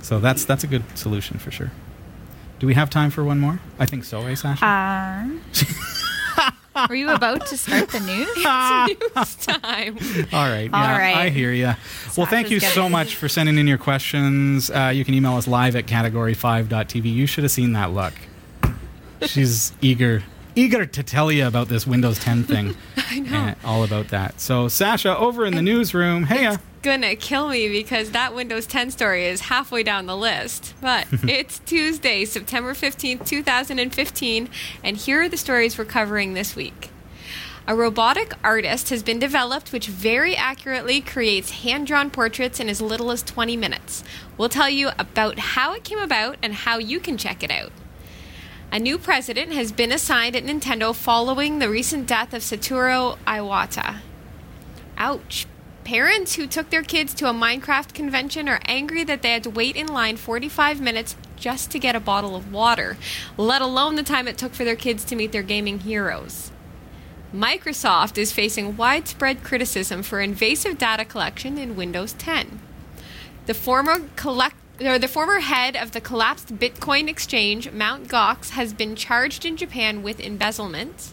[0.00, 1.70] so that's that's a good solution for sure.
[2.62, 3.58] Do we have time for one more?
[3.80, 4.64] I think so, eh, Sasha?
[4.64, 5.42] Um,
[6.88, 8.28] were you about to start the news?
[9.16, 9.98] News time.
[10.32, 10.72] All right.
[10.72, 11.16] All yeah, right.
[11.16, 11.72] I hear you.
[12.16, 14.70] Well, thank you so much for sending in your questions.
[14.70, 17.12] Uh, you can email us live at category5.tv.
[17.12, 18.14] You should have seen that look.
[19.22, 20.22] She's eager
[20.54, 22.76] eager to tell you about this Windows 10 thing.
[22.96, 23.54] I know.
[23.64, 24.40] all about that.
[24.40, 28.90] So, Sasha, over in the newsroom, hey, uh, Gonna kill me because that Windows 10
[28.90, 30.74] story is halfway down the list.
[30.80, 34.48] But it's Tuesday, September 15th, 2015,
[34.82, 36.90] and here are the stories we're covering this week.
[37.68, 42.82] A robotic artist has been developed which very accurately creates hand drawn portraits in as
[42.82, 44.02] little as 20 minutes.
[44.36, 47.70] We'll tell you about how it came about and how you can check it out.
[48.72, 53.98] A new president has been assigned at Nintendo following the recent death of Satoru Iwata.
[54.98, 55.46] Ouch.
[55.84, 59.50] Parents who took their kids to a Minecraft convention are angry that they had to
[59.50, 62.96] wait in line 45 minutes just to get a bottle of water,
[63.36, 66.52] let alone the time it took for their kids to meet their gaming heroes.
[67.34, 72.60] Microsoft is facing widespread criticism for invasive data collection in Windows 10.
[73.46, 78.08] The former collect or the former head of the collapsed Bitcoin exchange, Mt.
[78.08, 81.12] Gox, has been charged in Japan with embezzlement.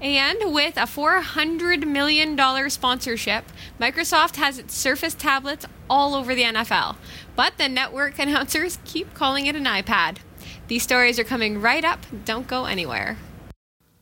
[0.00, 3.44] And with a $400 million sponsorship,
[3.80, 6.96] Microsoft has its Surface tablets all over the NFL.
[7.34, 10.18] But the network announcers keep calling it an iPad.
[10.68, 12.00] These stories are coming right up.
[12.24, 13.16] Don't go anywhere.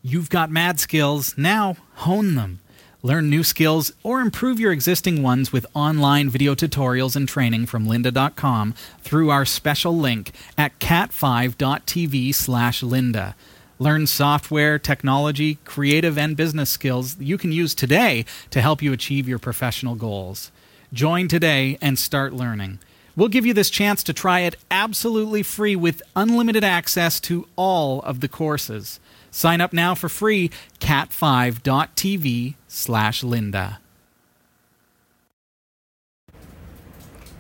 [0.03, 1.37] You've got mad skills.
[1.39, 2.61] Now hone them.
[3.03, 7.87] Learn new skills or improve your existing ones with online video tutorials and training from
[7.87, 13.35] lynda.com through our special link at cat5.tv slash lynda.
[13.79, 19.29] Learn software, technology, creative, and business skills you can use today to help you achieve
[19.29, 20.51] your professional goals.
[20.93, 22.79] Join today and start learning.
[23.17, 28.01] We'll give you this chance to try it absolutely free with unlimited access to all
[28.03, 28.99] of the courses.
[29.31, 33.79] Sign up now for free, cat5.tv slash lynda.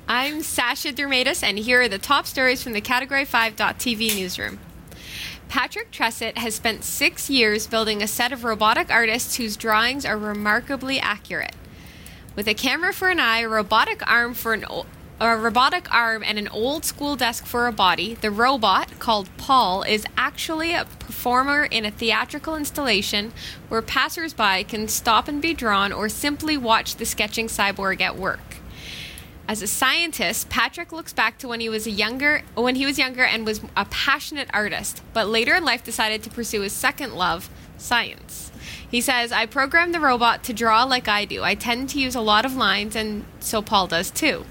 [0.08, 4.58] I'm Sasha Dirmeitis, and here are the top stories from the Category 5.tv newsroom.
[5.48, 10.18] Patrick Tresset has spent six years building a set of robotic artists whose drawings are
[10.18, 11.54] remarkably accurate.
[12.34, 14.86] With a camera for an eye, a robotic arm for an o-
[15.18, 19.82] a robotic arm and an old school desk for a body, the robot, called Paul,
[19.82, 23.32] is actually a performer in a theatrical installation
[23.68, 28.56] where passersby can stop and be drawn or simply watch the sketching cyborg at work.
[29.48, 32.98] As a scientist, Patrick looks back to when he was a younger when he was
[32.98, 37.14] younger and was a passionate artist, but later in life decided to pursue his second
[37.14, 38.50] love, science.
[38.90, 41.44] He says, "I programmed the robot to draw like I do.
[41.44, 44.46] I tend to use a lot of lines and so Paul does too."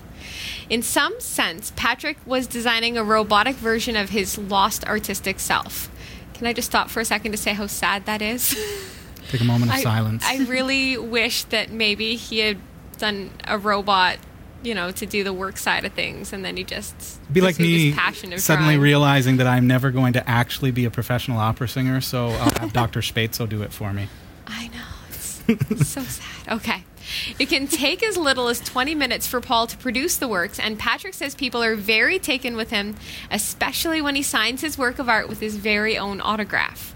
[0.69, 5.89] In some sense, Patrick was designing a robotic version of his lost artistic self.
[6.33, 8.55] Can I just stop for a second to say how sad that is?
[9.29, 10.23] Take a moment of I, silence.
[10.25, 12.57] I really wish that maybe he had
[12.97, 14.17] done a robot,
[14.65, 17.59] you know, to do the work side of things, and then he just be like
[17.59, 17.91] me
[18.37, 18.79] suddenly drawing.
[18.79, 22.73] realizing that I'm never going to actually be a professional opera singer, so I'll have
[22.73, 23.01] Dr.
[23.01, 24.07] Spatzo do it for me.
[24.47, 24.95] I know.
[25.47, 26.53] It's so sad.
[26.57, 26.83] Okay.
[27.37, 30.79] It can take as little as 20 minutes for Paul to produce the works, and
[30.79, 32.95] Patrick says people are very taken with him,
[33.29, 36.95] especially when he signs his work of art with his very own autograph.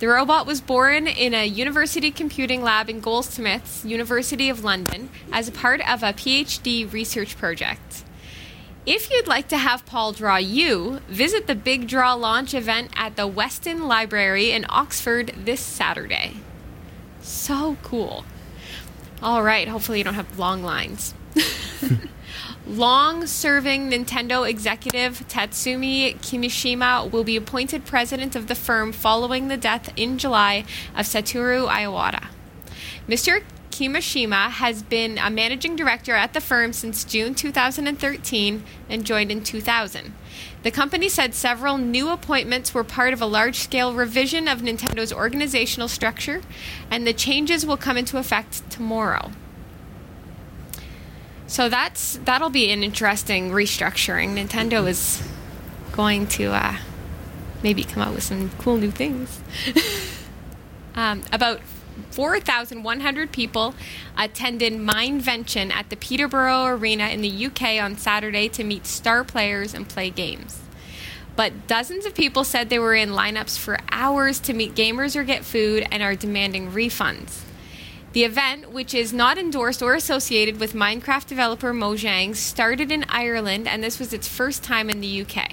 [0.00, 5.46] The robot was born in a university computing lab in Goldsmiths, University of London, as
[5.46, 8.02] a part of a PhD research project.
[8.86, 13.16] If you'd like to have Paul draw you, visit the Big Draw launch event at
[13.16, 16.36] the Weston Library in Oxford this Saturday.
[17.20, 18.24] So cool.
[19.22, 21.12] All right, hopefully you don't have long lines.
[22.70, 29.56] Long serving Nintendo executive Tatsumi Kimishima will be appointed president of the firm following the
[29.56, 32.28] death in July of Satoru Iwata.
[33.08, 33.42] Mr.
[33.72, 39.42] Kimishima has been a managing director at the firm since June 2013 and joined in
[39.42, 40.14] 2000.
[40.62, 45.12] The company said several new appointments were part of a large scale revision of Nintendo's
[45.12, 46.40] organizational structure,
[46.88, 49.32] and the changes will come into effect tomorrow.
[51.50, 54.36] So that's that'll be an interesting restructuring.
[54.36, 55.20] Nintendo is
[55.90, 56.76] going to uh,
[57.64, 59.40] maybe come out with some cool new things.
[60.94, 61.60] um, about
[62.12, 63.74] 4,100 people
[64.16, 69.74] attended Minevention at the Peterborough Arena in the UK on Saturday to meet star players
[69.74, 70.60] and play games.
[71.34, 75.24] But dozens of people said they were in lineups for hours to meet gamers or
[75.24, 77.40] get food and are demanding refunds.
[78.12, 83.68] The event, which is not endorsed or associated with Minecraft developer Mojang, started in Ireland
[83.68, 85.52] and this was its first time in the UK.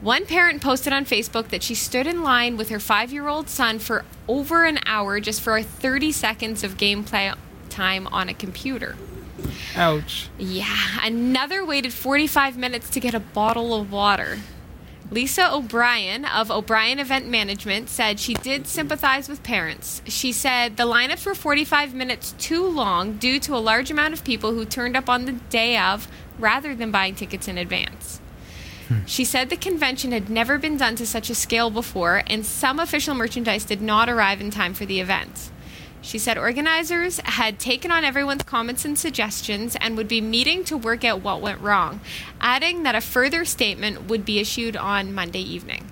[0.00, 3.50] One parent posted on Facebook that she stood in line with her five year old
[3.50, 7.34] son for over an hour just for 30 seconds of gameplay
[7.68, 8.96] time on a computer.
[9.76, 10.30] Ouch.
[10.38, 14.38] Yeah, another waited 45 minutes to get a bottle of water.
[15.12, 20.02] Lisa O'Brien of O'Brien Event Management said she did sympathize with parents.
[20.06, 24.22] She said the lineups were 45 minutes too long due to a large amount of
[24.22, 26.06] people who turned up on the day of
[26.38, 28.20] rather than buying tickets in advance.
[28.86, 29.04] Hmm.
[29.04, 32.78] She said the convention had never been done to such a scale before, and some
[32.78, 35.49] official merchandise did not arrive in time for the event.
[36.02, 40.76] She said organizers had taken on everyone's comments and suggestions and would be meeting to
[40.76, 42.00] work out what went wrong,
[42.40, 45.90] adding that a further statement would be issued on Monday evening.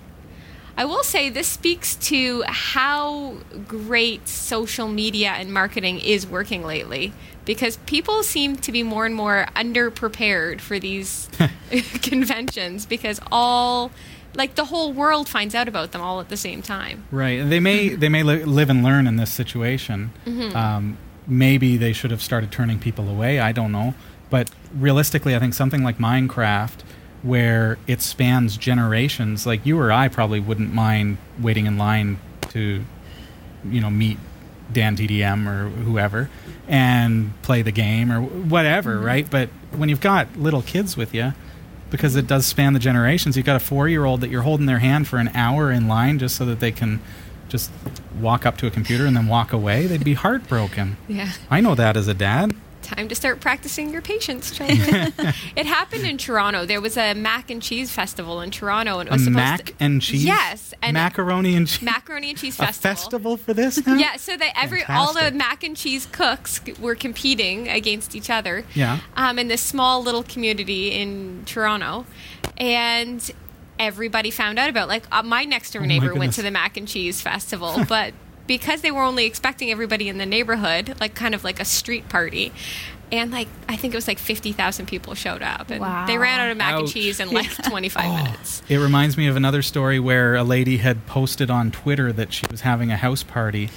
[0.76, 7.12] I will say this speaks to how great social media and marketing is working lately
[7.44, 11.28] because people seem to be more and more underprepared for these
[12.02, 13.90] conventions because all
[14.34, 17.04] like the whole world finds out about them all at the same time.
[17.10, 20.10] Right, they may they may li- live and learn in this situation.
[20.54, 23.40] Um, maybe they should have started turning people away.
[23.40, 23.94] I don't know,
[24.30, 26.80] but realistically, I think something like Minecraft,
[27.22, 32.18] where it spans generations, like you or I probably wouldn't mind waiting in line
[32.50, 32.84] to,
[33.68, 34.18] you know, meet
[34.72, 36.28] Dan TDM or whoever
[36.66, 39.28] and play the game or whatever, right?
[39.28, 41.32] But when you've got little kids with you,
[41.90, 44.66] because it does span the generations, you've got a four year old that you're holding
[44.66, 47.00] their hand for an hour in line just so that they can
[47.48, 47.70] just
[48.20, 50.96] walk up to a computer and then walk away, they'd be heartbroken.
[51.08, 51.32] Yeah.
[51.50, 52.54] I know that as a dad.
[52.88, 55.12] Time to start practicing your patience, children.
[55.56, 56.64] it happened in Toronto.
[56.64, 59.74] There was a mac and cheese festival in Toronto, and it was supposed mac to,
[59.78, 60.24] and cheese?
[60.24, 61.82] Yes, and Macaroni and cheese.
[61.82, 62.94] macaroni and cheese a festival.
[62.94, 63.94] festival for this now?
[63.96, 68.64] Yeah, so that every all the mac and cheese cooks were competing against each other.
[68.74, 69.00] Yeah.
[69.16, 72.06] Um, in this small little community in Toronto,
[72.56, 73.30] and
[73.78, 74.88] everybody found out about.
[74.88, 78.14] Like uh, my next door Oh neighbor went to the mac and cheese festival, but
[78.48, 82.08] because they were only expecting everybody in the neighborhood, like kind of like a street
[82.08, 82.52] party.
[83.12, 86.06] And like I think it was like fifty thousand people showed up, and Wow.
[86.06, 88.16] they ran out of mac and cheese in like twenty five Oh.
[88.24, 88.62] minutes.
[88.68, 92.44] It reminds me of another story where a lady had posted on Twitter that she
[92.50, 93.70] was having a house party,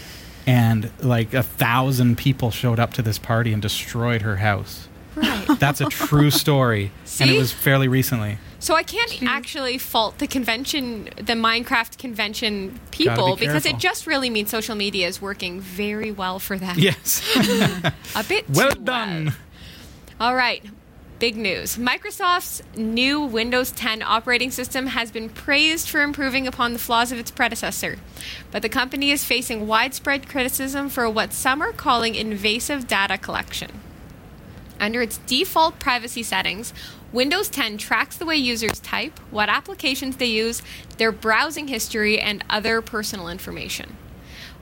[0.45, 4.89] and like a thousand people showed up to this party and destroyed her house.
[5.47, 5.59] Right.
[5.59, 8.37] That's a true story, and it was fairly recently.
[8.59, 14.29] So I can't actually fault the convention, the Minecraft convention people, because it just really
[14.29, 16.75] means social media is working very well for them.
[16.77, 17.23] Yes.
[18.15, 19.33] A bit well too done.
[20.19, 20.63] All right.
[21.17, 21.77] Big news.
[21.77, 27.19] Microsoft's new Windows 10 operating system has been praised for improving upon the flaws of
[27.19, 27.97] its predecessor.
[28.51, 33.69] But the company is facing widespread criticism for what some are calling invasive data collection.
[34.81, 36.73] Under its default privacy settings,
[37.13, 40.63] Windows 10 tracks the way users type, what applications they use,
[40.97, 43.95] their browsing history, and other personal information.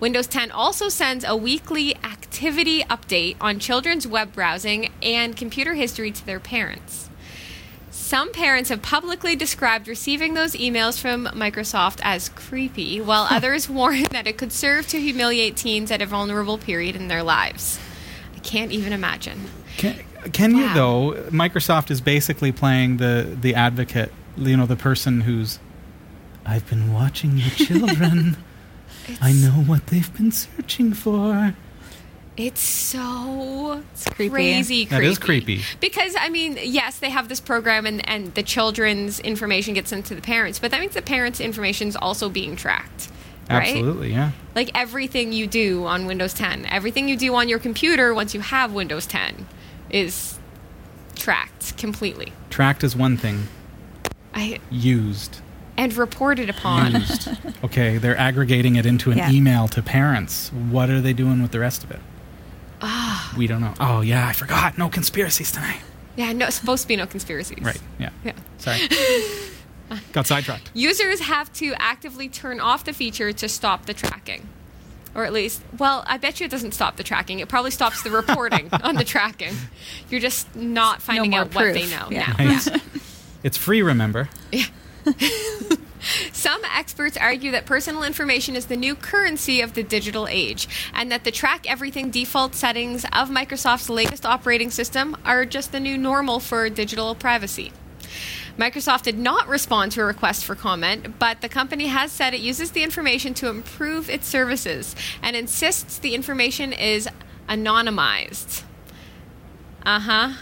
[0.01, 6.12] Windows 10 also sends a weekly activity update on children's web browsing and computer history
[6.12, 7.10] to their parents.
[7.89, 14.03] Some parents have publicly described receiving those emails from Microsoft as creepy, while others warn
[14.12, 17.79] that it could serve to humiliate teens at a vulnerable period in their lives.
[18.36, 19.45] I can't even imagine.
[19.77, 19.99] Can,
[20.34, 21.13] can you though?
[21.29, 24.12] Microsoft is basically playing the the advocate.
[24.37, 25.60] You know, the person who's.
[26.46, 28.37] I've been watching the children.
[29.21, 31.56] I know what they've been searching for.
[32.37, 34.29] It's so creepy.
[34.29, 35.12] crazy That creepy.
[35.12, 35.62] is creepy.
[35.81, 40.06] Because I mean, yes, they have this program and, and the children's information gets sent
[40.06, 43.10] to the parents, but that means the parents' information is also being tracked.
[43.50, 43.67] Right?
[43.67, 44.31] Absolutely, yeah.
[44.56, 48.39] Like everything you do on Windows 10, everything you do on your computer once you
[48.39, 49.46] have Windows 10
[49.90, 50.37] is
[51.15, 52.31] tracked completely.
[52.50, 53.48] Tracked is one thing.
[54.33, 55.42] I Used.
[55.77, 56.94] and reported upon.
[56.94, 57.29] Used.
[57.63, 59.31] okay, they're aggregating it into an Yeah.
[59.31, 60.52] email to parents.
[60.52, 62.00] What are they doing with the rest of it?
[62.81, 63.33] Ah.
[63.37, 63.73] We don't know.
[63.79, 64.77] Oh, yeah, I forgot.
[64.77, 65.81] No conspiracies tonight.
[66.15, 67.62] yeah, no, it's supposed to be no conspiracies.
[67.62, 68.10] Right, yeah.
[68.23, 68.33] Yeah.
[68.58, 68.79] Sorry.
[70.13, 70.69] Got sidetracked.
[70.73, 74.48] Users have to actively turn off the feature to stop the tracking.
[75.15, 77.39] Or at least, well, I bet you it doesn't stop the tracking.
[77.39, 79.53] It probably stops the reporting on the tracking.
[80.10, 82.33] You're just not finding more out what they know Yeah.
[82.37, 82.43] now.
[82.45, 82.69] Nice.
[83.41, 84.27] It's free, remember?
[84.51, 84.65] Yeah.
[86.33, 91.12] Some experts argue that personal information is the new currency of the digital age, and
[91.12, 95.97] that the track everything default settings of Microsoft's latest operating system are just the new
[95.97, 97.71] normal for digital privacy.
[98.60, 102.41] Microsoft did not respond to a request for comment, but the company has said it
[102.41, 107.07] uses the information to improve its services and insists the information is
[107.47, 108.63] anonymized.
[109.85, 110.33] Uh huh.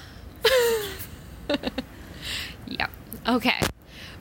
[2.68, 2.90] Yep.
[3.28, 3.62] Okay.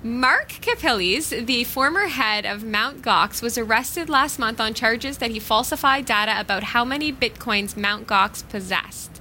[0.03, 3.03] Mark Karpeles, the former head of Mt.
[3.03, 7.77] Gox, was arrested last month on charges that he falsified data about how many bitcoins
[7.77, 8.07] Mt.
[8.07, 9.21] Gox possessed.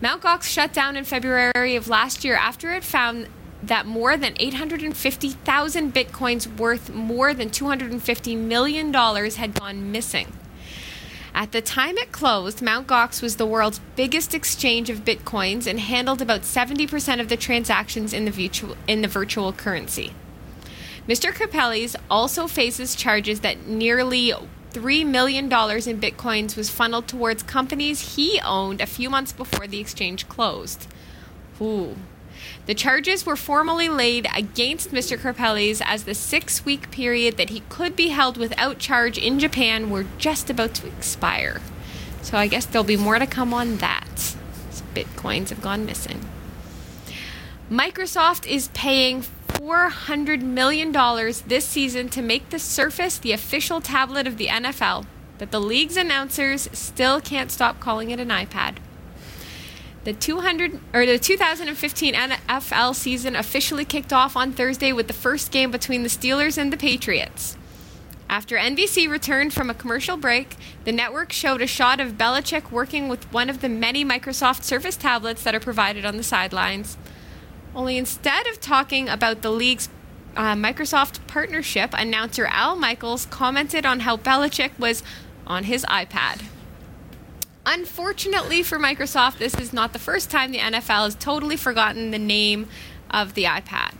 [0.00, 0.22] Mt.
[0.22, 3.28] Gox shut down in February of last year after it found
[3.62, 10.32] that more than 850,000 bitcoins worth more than $250 million had gone missing.
[11.34, 12.86] At the time it closed, Mt.
[12.86, 18.14] Gox was the world's biggest exchange of bitcoins and handled about 70% of the transactions
[18.14, 20.12] in the virtual, in the virtual currency.
[21.06, 21.32] Mr.
[21.32, 24.32] Karpeles also faces charges that nearly
[24.72, 29.78] $3 million in bitcoins was funneled towards companies he owned a few months before the
[29.78, 30.86] exchange closed.
[31.60, 31.96] Ooh.
[32.66, 35.16] The charges were formally laid against Mr.
[35.16, 39.88] Karpeles as the six week period that he could be held without charge in Japan
[39.88, 41.60] were just about to expire.
[42.22, 44.36] So I guess there'll be more to come on that.
[44.96, 46.24] Bitcoins have gone missing.
[47.70, 50.90] Microsoft is paying $400 million
[51.46, 55.04] this season to make the Surface the official tablet of the NFL,
[55.38, 58.76] but the league's announcers still can't stop calling it an iPad.
[60.06, 65.50] The 200 or the 2015 NFL season officially kicked off on Thursday with the first
[65.50, 67.56] game between the Steelers and the Patriots.
[68.28, 70.54] After NBC returned from a commercial break,
[70.84, 74.96] the network showed a shot of Belichick working with one of the many Microsoft Surface
[74.96, 76.96] tablets that are provided on the sidelines.
[77.74, 79.88] Only instead of talking about the league's
[80.36, 85.02] uh, Microsoft partnership, announcer Al Michaels commented on how Belichick was
[85.48, 86.42] on his iPad.
[87.66, 92.18] Unfortunately for Microsoft, this is not the first time the NFL has totally forgotten the
[92.18, 92.68] name
[93.10, 93.92] of the iPad.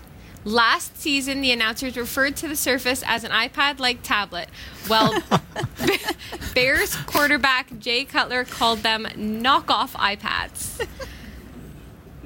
[0.44, 4.48] Last season, the announcers referred to the Surface as an iPad like tablet.
[4.88, 5.20] Well,
[6.54, 10.86] Bears quarterback Jay Cutler called them knockoff iPads.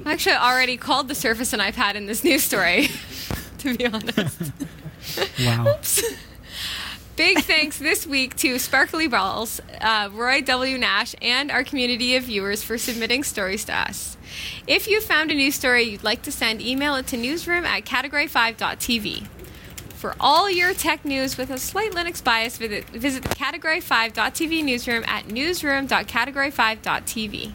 [0.05, 2.89] I actually already called the Surface an iPad in this news story,
[3.57, 4.51] to be honest.
[5.43, 5.79] Wow.
[7.21, 10.79] Big thanks this week to Sparkly Balls, uh, Roy W.
[10.79, 14.17] Nash, and our community of viewers for submitting stories to us.
[14.65, 17.85] If you found a news story you'd like to send, email it to newsroom at
[17.85, 19.27] category5.tv.
[19.93, 25.03] For all your tech news with a slight Linux bias, visit, visit the category5.tv newsroom
[25.05, 27.53] at newsroom.category5.tv.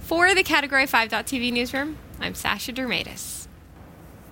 [0.00, 3.46] For the Category5.tv newsroom, I'm Sasha Dirmeitis.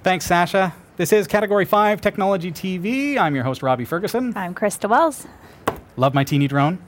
[0.03, 0.75] Thanks, Sasha.
[0.99, 3.17] This is Category 5 Technology TV.
[3.17, 4.37] I'm your host, Robbie Ferguson.
[4.37, 5.27] I'm Christa Wells.
[5.97, 6.81] Love my teeny drone.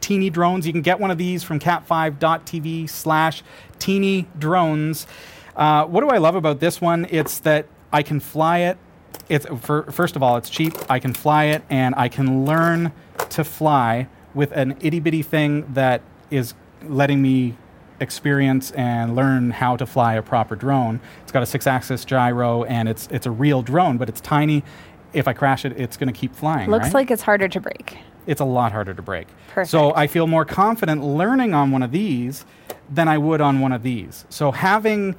[0.00, 0.66] Teeny drones.
[0.66, 3.44] You can get one of these from cat5.tv slash
[3.78, 5.06] teeny drones.
[5.54, 7.06] Uh, what do I love about this one?
[7.08, 8.78] It's that I can fly it.
[9.28, 10.74] It's for, first of all, it's cheap.
[10.90, 12.90] I can fly it, and I can learn
[13.30, 16.02] to fly with an itty bitty thing that
[16.32, 17.56] is letting me
[18.00, 21.00] experience and learn how to fly a proper drone.
[21.22, 24.64] It's got a six-axis gyro, and it's it's a real drone, but it's tiny.
[25.12, 26.70] If I crash it, it's going to keep flying.
[26.70, 26.94] Looks right?
[26.94, 27.98] like it's harder to break.
[28.26, 29.28] it's a lot harder to break.
[29.48, 29.70] Perfect.
[29.70, 32.44] So I feel more confident learning on one of these
[32.90, 34.24] than I would on one of these.
[34.28, 35.14] So having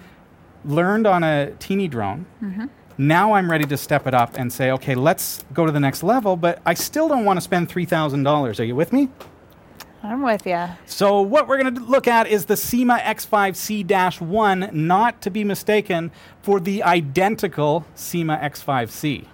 [0.66, 2.66] learned on a teeny drone, Mm-hmm.
[2.98, 6.04] now I'm ready to step it up and say, okay, let's go to the next
[6.04, 8.60] level, but I still don't want to spend $3,000.
[8.60, 9.08] Are you with me?
[10.06, 10.66] I'm with you.
[10.86, 16.12] So what we're going to look at is the Syma X5C-1, not to be mistaken
[16.42, 19.26] for the identical Syma X5C.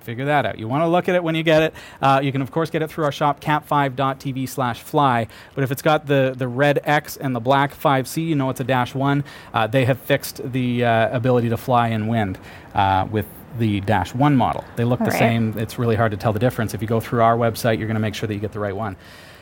[0.00, 0.58] Figure that out.
[0.58, 1.74] You want to look at it when you get it.
[2.00, 5.26] Uh, you can, of course, get it through our shop, cat5.tv slash fly.
[5.54, 8.60] But if it's got the, the red X and the black 5C, you know it's
[8.60, 9.24] a Dash 1.
[9.52, 12.38] Uh, they have fixed the uh, ability to fly in wind
[12.74, 13.26] uh, with
[13.58, 14.64] the Dash 1 model.
[14.76, 15.18] They look the Right.
[15.18, 15.58] same.
[15.58, 16.72] It's really hard to tell the difference.
[16.72, 18.60] If you go through our website, you're going to make sure that you get the
[18.60, 18.96] right one.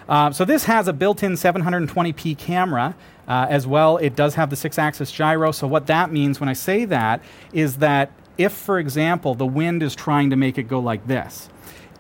[0.09, 2.95] Uh, so this has a built-in 720p camera.
[3.27, 5.53] Uh, as well, it does have the six-axis gyro.
[5.53, 7.21] So what that means when I say that
[7.53, 11.51] is that if, for example, the wind is trying to make it go like this,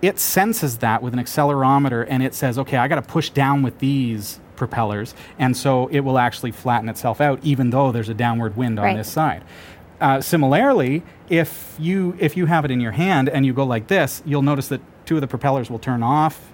[0.01, 3.63] it senses that with an accelerometer and it says, okay, I got to push down
[3.63, 8.15] with these propellers, and so it will actually flatten itself out, even though there's a
[8.15, 9.45] downward wind on this side.
[10.01, 13.89] Uh, similarly, if you if you have it in your hand and you go like
[13.89, 16.53] this, you'll notice that two of the propellers will turn off,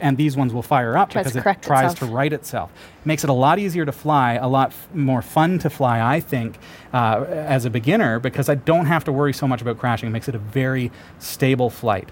[0.00, 1.98] and these ones will fire up because it tries itself.
[1.98, 2.72] to right itself.
[3.04, 6.20] Makes it a lot easier to fly, a lot f- more fun to fly, I
[6.20, 6.58] think,
[6.92, 10.08] uh, as a beginner because I don't have to worry so much about crashing.
[10.08, 12.10] It makes it a very stable flight.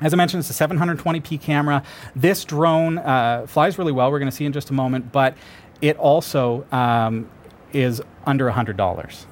[0.00, 1.82] As I mentioned, it's a 720p camera.
[2.14, 4.10] This drone uh, flies really well.
[4.10, 5.36] We're going to see in just a moment, but
[5.80, 7.28] it also um,
[7.72, 9.26] is under $100.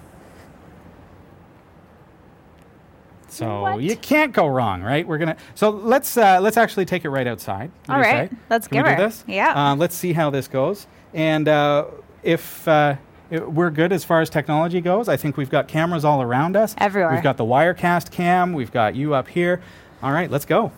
[3.36, 3.82] So What?
[3.82, 5.06] you can't go wrong, right?
[5.06, 5.36] We're gonna.
[5.54, 7.70] So let's uh, let's actually take it right outside.
[7.88, 8.36] All right, say?
[8.50, 9.24] let's Can we give do this?
[9.26, 9.52] Yeah.
[9.72, 10.86] Uh, let's see how this goes.
[11.12, 11.86] And uh,
[12.22, 12.96] if uh,
[13.30, 16.56] i- we're good as far as technology goes, I think we've got cameras all around
[16.56, 16.74] us.
[16.78, 17.12] Everywhere.
[17.12, 18.52] We've got the Wirecast cam.
[18.54, 19.60] We've got you up here.
[20.02, 20.72] All right, let's go.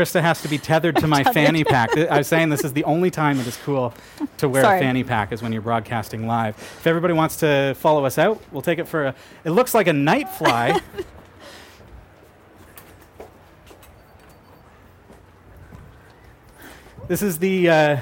[0.00, 1.94] Christa has to be tethered to my fanny pack.
[1.94, 3.92] I was saying this is the only time it is cool
[4.38, 4.78] to wear Sorry.
[4.78, 6.56] a fanny pack is when you're broadcasting live.
[6.56, 9.14] If everybody wants to follow us out, we'll take it for a.
[9.44, 10.80] It looks like a night fly.
[17.08, 17.98] this is the uh,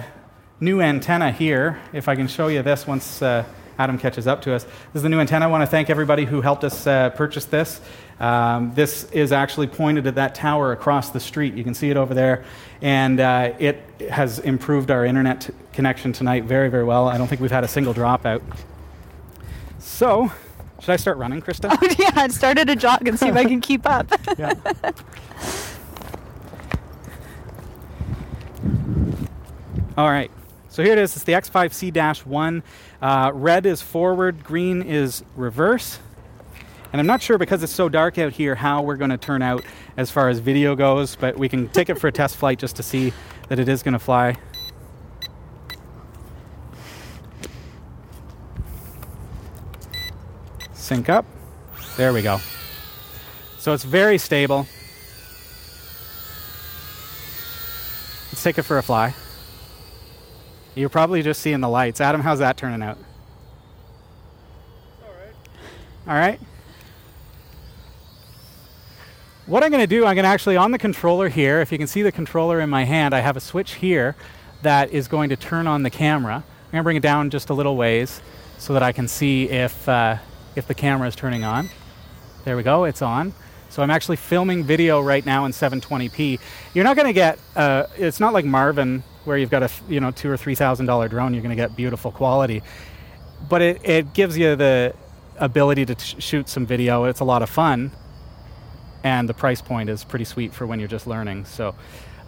[0.61, 1.80] new antenna here.
[1.92, 3.44] If I can show you this once uh,
[3.78, 4.64] Adam catches up to us.
[4.64, 5.46] This is the new antenna.
[5.46, 7.80] I want to thank everybody who helped us uh, purchase this.
[8.20, 11.54] Um, this is actually pointed at that tower across the street.
[11.54, 12.44] You can see it over there.
[12.82, 17.08] And uh, it has improved our internet t- connection tonight very, very well.
[17.08, 18.42] I don't think we've had a single dropout.
[19.78, 20.32] So,
[20.80, 21.70] should I start running, Christa?
[21.80, 24.12] Oh, yeah, I started a jog and see if I can keep up.
[24.38, 24.54] yeah.
[29.96, 30.30] All right.
[30.68, 31.16] So here it is.
[31.16, 32.62] It's the X5C 1.
[33.02, 35.98] Uh, red is forward, green is reverse.
[36.93, 39.43] And I'm not sure because it's so dark out here how we're going to turn
[39.43, 39.64] out
[39.97, 42.76] as far as video goes, but we can take it for a test flight just
[42.76, 43.12] to see
[43.49, 44.36] that it is going to fly.
[50.72, 51.26] Sync up.
[51.99, 52.39] There we go.
[53.59, 54.66] So it's very stable.
[58.30, 59.14] Let's take it for a fly.
[60.74, 62.01] You're probably just seeing the lights.
[62.01, 62.97] Adam, how's that turning out?
[65.03, 65.34] Alright.
[66.07, 66.41] All right.
[69.49, 71.78] What I'm going to do, I'm going to actually, on the controller here, if you
[71.78, 74.14] can see the controller in my hand, I have a switch here
[74.61, 76.34] that is going to turn on the camera.
[76.34, 78.20] I'm going to bring it down just a little ways
[78.59, 80.18] so that I can see if, uh,
[80.55, 81.70] if the camera is turning on.
[82.44, 83.32] There we go, it's on.
[83.70, 86.38] So I'm actually filming video right now in 720p.
[86.74, 90.01] You're not going to get, uh, it's not like Marvin where you've got a you
[90.01, 91.32] know two or three thousand dollar drone.
[91.32, 92.62] You're going to get beautiful quality,
[93.49, 94.94] but it, it gives you the
[95.38, 97.05] ability to sh- shoot some video.
[97.05, 97.92] It's a lot of fun,
[99.05, 101.44] and the price point is pretty sweet for when you're just learning.
[101.44, 101.74] So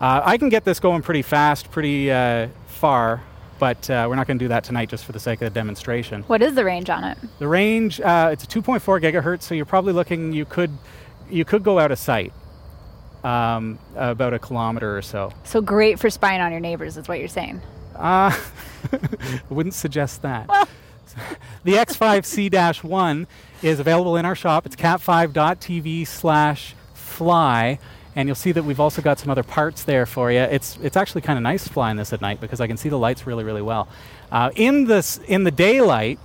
[0.01, 3.23] uh, I can get this going pretty fast, pretty uh, far.
[3.59, 5.59] But uh, we're not going to do that tonight just for the sake of the
[5.59, 6.23] demonstration.
[6.23, 7.19] what is the range on it?
[7.39, 10.71] The range, uh, it's a 2.4 gigahertz, so you're probably looking, you could,
[11.29, 12.33] you could go out of sight
[13.23, 15.31] um, about a kilometer or so.
[15.45, 17.61] So great for spying on your neighbors, is what you're saying.
[17.95, 18.35] Uh,
[19.51, 20.49] wouldn't suggest that.
[21.65, 23.27] the X5C 1
[23.63, 24.67] is available in our shop.
[24.67, 27.79] It's cat5.tv slash fly.
[28.17, 30.41] And you'll see that we've also got some other parts there for you.
[30.41, 32.99] It's, it's actually kind of nice flying this at night because I can see the
[32.99, 33.89] lights really, really well.
[34.33, 36.19] Uh, in, this, in the daylight,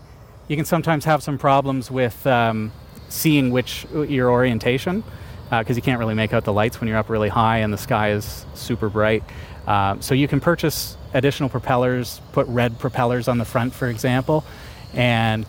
[0.48, 2.72] you can sometimes have some problems with um,
[3.10, 5.04] seeing which your orientation
[5.50, 7.78] because you can't really make out the lights when you're up really high and the
[7.78, 9.24] sky is super bright.
[9.68, 14.44] Uh, so you can purchase additional propellers, put red propellers on the front, for example,
[14.94, 15.46] and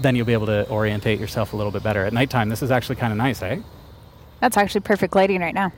[0.00, 2.48] then you'll be able to orientate yourself a little bit better at nighttime.
[2.48, 3.60] This is actually kind of nice, eh?
[4.40, 5.72] That's actually perfect lighting right now.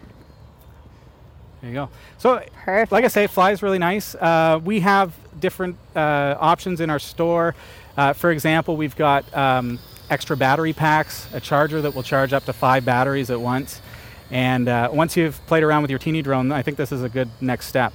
[1.60, 1.88] There you go.
[2.18, 2.90] So, Perfect.
[2.90, 4.16] like I say, it flies really nice.
[4.16, 7.54] Uh, we have different uh, options in our store.
[7.96, 9.78] Uh, for example, we've got um,
[10.10, 13.80] extra battery packs, a charger that will charge up to five batteries at once.
[14.30, 17.08] And uh, once you've played around with your teeny drone, I think this is a
[17.08, 17.92] good next step.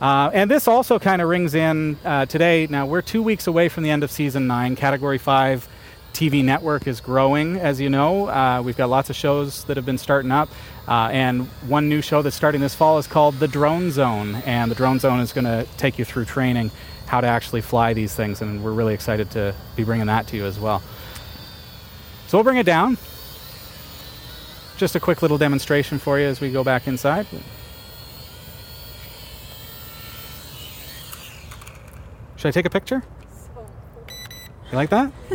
[0.00, 2.66] Uh, and this also kind of rings in uh, today.
[2.68, 4.76] Now, we're two weeks away from the end of season nine.
[4.76, 5.68] Category five
[6.12, 8.28] TV network is growing, as you know.
[8.28, 10.48] Uh, we've got lots of shows that have been starting up.
[10.86, 14.36] Uh, and one new show that's starting this fall is called The Drone Zone.
[14.46, 16.70] And The Drone Zone is going to take you through training
[17.06, 18.40] how to actually fly these things.
[18.40, 20.82] And we're really excited to be bringing that to you as well.
[22.28, 22.98] So we'll bring it down.
[24.76, 27.26] Just a quick little demonstration for you as we go back inside.
[32.38, 33.02] Should I take a picture?
[34.70, 35.10] You like that?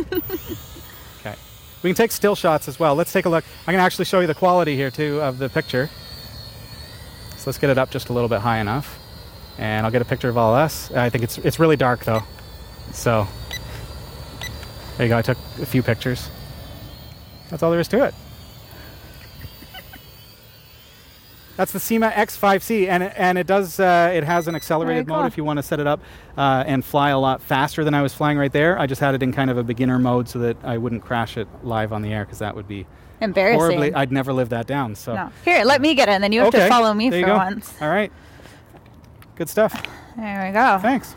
[1.20, 1.34] okay.
[1.82, 2.94] We can take still shots as well.
[2.94, 3.44] Let's take a look.
[3.66, 5.90] I can actually show you the quality here too of the picture.
[7.36, 8.98] So let's get it up just a little bit high enough.
[9.58, 10.90] And I'll get a picture of all us.
[10.92, 12.22] I think it's it's really dark though.
[12.92, 13.26] So
[14.96, 15.18] there you go.
[15.18, 16.30] I took a few pictures.
[17.50, 18.14] That's all there is to it.
[21.56, 25.18] That's the Syma X5C, and it, and it does uh, it has an accelerated mode
[25.18, 25.26] cool.
[25.26, 26.00] if you want to set it up
[26.36, 28.78] uh, and fly a lot faster than I was flying right there.
[28.78, 31.36] I just had it in kind of a beginner mode so that I wouldn't crash
[31.36, 32.86] it live on the air because that would be
[33.20, 33.60] Embarrassing.
[33.60, 33.94] horribly.
[33.94, 34.96] I'd never live that down.
[34.96, 35.30] So no.
[35.44, 37.34] Here, let me get it, and then you have okay, to follow me there for
[37.34, 37.72] once.
[37.80, 38.10] All right,
[39.36, 39.80] good stuff.
[40.16, 40.78] There we go.
[40.82, 41.14] Thanks.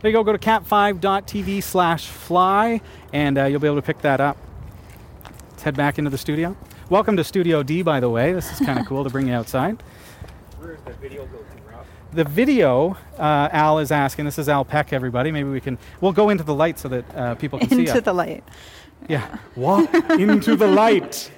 [0.00, 0.22] There you go.
[0.22, 4.36] Go to cat5.tv slash fly, and uh, you'll be able to pick that up.
[5.50, 6.54] Let's head back into the studio.
[6.90, 8.32] Welcome to Studio D, by the way.
[8.32, 9.82] This is kind of cool to bring you outside.
[10.58, 11.84] Where's the video go to, Rob?
[12.14, 14.24] The video, uh, Al is asking.
[14.24, 15.30] This is Al Peck, everybody.
[15.30, 15.76] Maybe we can.
[16.00, 18.42] We'll go into the light so that uh, people can see Into the light.
[19.06, 19.36] Yeah.
[19.56, 21.30] Walk into the light.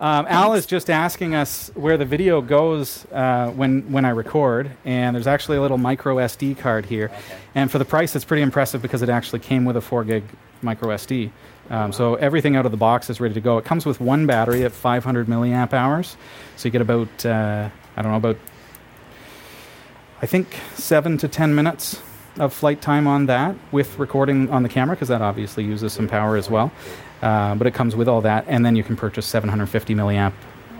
[0.00, 4.72] Um, Al is just asking us where the video goes uh, when when I record,
[4.84, 7.36] and there's actually a little micro SD card here, okay.
[7.54, 10.24] and for the price, it's pretty impressive because it actually came with a four gig
[10.60, 11.30] micro SD.
[11.70, 13.56] Um, so everything out of the box is ready to go.
[13.58, 16.16] It comes with one battery at 500 milliamp hours,
[16.56, 18.36] so you get about uh, I don't know about
[20.20, 22.02] I think seven to ten minutes
[22.38, 26.08] of flight time on that with recording on the camera because that obviously uses some
[26.08, 26.72] power as well.
[27.22, 30.32] Uh, but it comes with all that, and then you can purchase 750 milliamp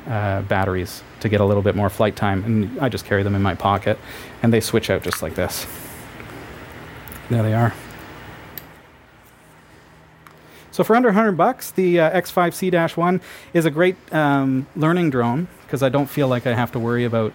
[0.07, 2.45] uh, batteries to get a little bit more flight time.
[2.45, 3.99] And I just carry them in my pocket,
[4.43, 5.67] and they switch out just like this.
[7.29, 7.75] There they are.
[10.81, 13.21] So for under 100 bucks, the uh, X5C-1
[13.53, 17.05] is a great um, learning drone because I don't feel like I have to worry
[17.05, 17.35] about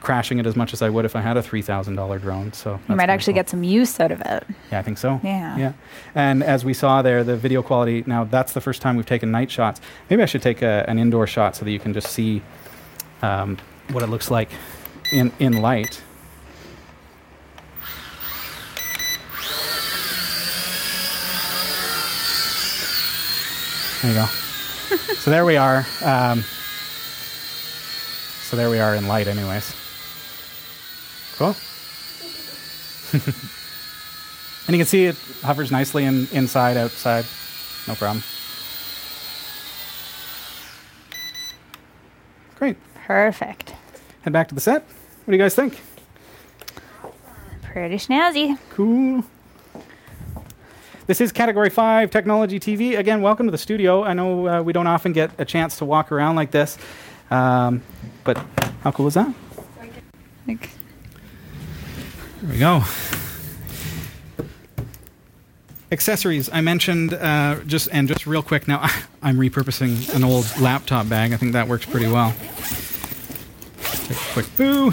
[0.00, 2.52] crashing it as much as I would if I had a $3,000 drone.
[2.52, 3.38] So You might actually cool.
[3.38, 4.44] get some use out of it.
[4.72, 5.20] Yeah, I think so.
[5.22, 5.56] Yeah.
[5.56, 5.72] Yeah.
[6.16, 9.30] And as we saw there, the video quality, now that's the first time we've taken
[9.30, 9.80] night shots.
[10.10, 12.42] Maybe I should take a, an indoor shot so that you can just see
[13.22, 13.58] um,
[13.92, 14.50] what it looks like
[15.12, 16.02] in, in light.
[24.02, 24.26] There you go.
[25.14, 25.86] so there we are.
[26.04, 26.44] Um,
[28.42, 29.74] so there we are in light, anyways.
[31.36, 31.56] Cool.
[34.66, 37.24] And you can see it hovers nicely in, inside, outside.
[37.88, 38.22] No problem.
[42.56, 42.76] Great.
[43.06, 43.74] Perfect.
[44.22, 44.82] Head back to the set.
[44.82, 45.80] What do you guys think?
[47.62, 48.56] Pretty snazzy.
[48.70, 49.24] Cool.
[51.04, 52.96] This is Category 5 Technology TV.
[52.96, 54.04] Again, welcome to the studio.
[54.04, 56.78] I know uh, we don't often get a chance to walk around like this,
[57.28, 57.82] um,
[58.22, 58.38] but
[58.82, 59.34] how cool is that?
[60.46, 60.58] There
[62.48, 62.84] we go.
[65.90, 66.48] Accessories.
[66.52, 68.68] I mentioned uh, just and just real quick.
[68.68, 68.82] Now
[69.22, 71.32] I'm repurposing an old laptop bag.
[71.32, 72.32] I think that works pretty well.
[73.82, 74.92] Take a quick boo.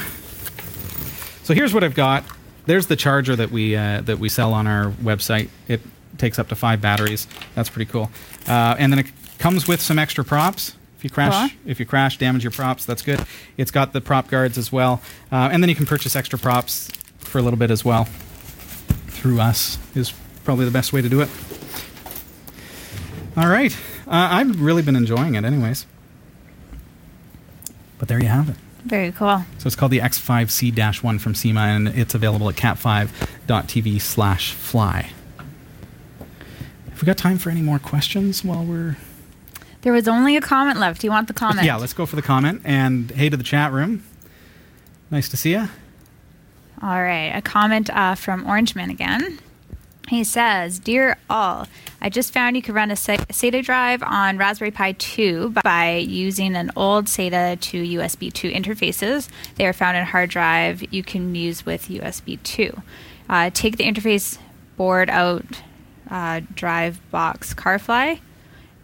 [1.43, 2.23] So here's what I've got.
[2.65, 5.49] There's the charger that we uh, that we sell on our website.
[5.67, 5.81] It
[6.19, 7.27] takes up to five batteries.
[7.55, 8.11] That's pretty cool.
[8.47, 9.07] Uh, and then it
[9.39, 10.75] comes with some extra props.
[10.97, 11.71] If you crash, Cool.
[11.71, 12.83] if you crash, damage your props.
[12.85, 13.25] That's good.
[13.57, 15.01] It's got the prop guards as well,
[15.31, 16.89] uh, and then you can purchase extra props
[17.19, 18.05] for a little bit as well
[19.07, 20.13] through us is
[20.43, 21.29] probably the best way to do it.
[23.37, 23.73] All right.
[24.07, 25.85] Uh, I've really been enjoying it, anyways.
[27.97, 28.55] But there you have it.
[28.85, 29.43] very cool.
[29.57, 35.11] So it's called the X5C 1 from Syma, and it's available at cat5.tv slash fly.
[36.99, 38.97] Have we got time for any more questions while we're.
[39.83, 40.99] There was only a comment left.
[40.99, 41.65] Do you want the comment?
[41.65, 42.61] Yeah, let's go for the comment.
[42.65, 44.03] And hey to the chat room.
[45.09, 45.69] Nice to see you.
[46.81, 49.39] All right, a comment uh, from Orangeman again.
[50.09, 51.67] He says, "Dear all,
[52.01, 56.53] I just found you could run a SATA drive on Raspberry Pi 2 by using
[56.57, 59.29] an old SATA to USB 2 interfaces.
[59.55, 62.81] They are found in hard drive you can use with USB 2.
[63.29, 64.37] Uh, take the interface
[64.75, 65.45] board out,
[66.09, 68.19] uh, drive box CarFly."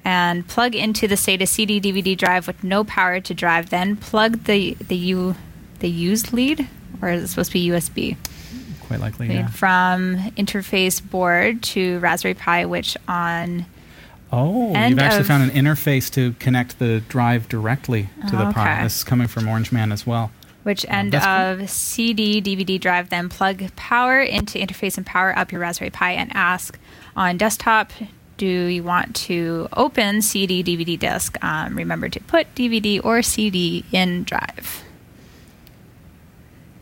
[0.04, 3.70] And plug into the SATA CD DVD drive with no power to drive.
[3.72, 5.36] Then plug the the U
[5.80, 6.68] the used lead,
[7.02, 8.16] or is it supposed to be USB?
[8.88, 9.48] Quite likely, Lead yeah.
[9.48, 13.66] from interface board to Raspberry Pi, which on
[14.32, 18.74] Oh, you've actually of- found an interface to connect the drive directly to the Pi.
[18.76, 18.84] Okay.
[18.84, 20.30] This is coming from Orange Man as well.
[20.64, 21.64] which end that's cool.
[21.64, 26.12] of CD DVD drive, then plug power into interface and power up your Raspberry Pi
[26.12, 26.78] and ask
[27.16, 27.92] on desktop
[28.38, 31.38] do you want to open CD, DVD disc?
[31.42, 34.84] Um, remember to put DVD or CD in Drive.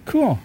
[0.05, 0.39] Cool.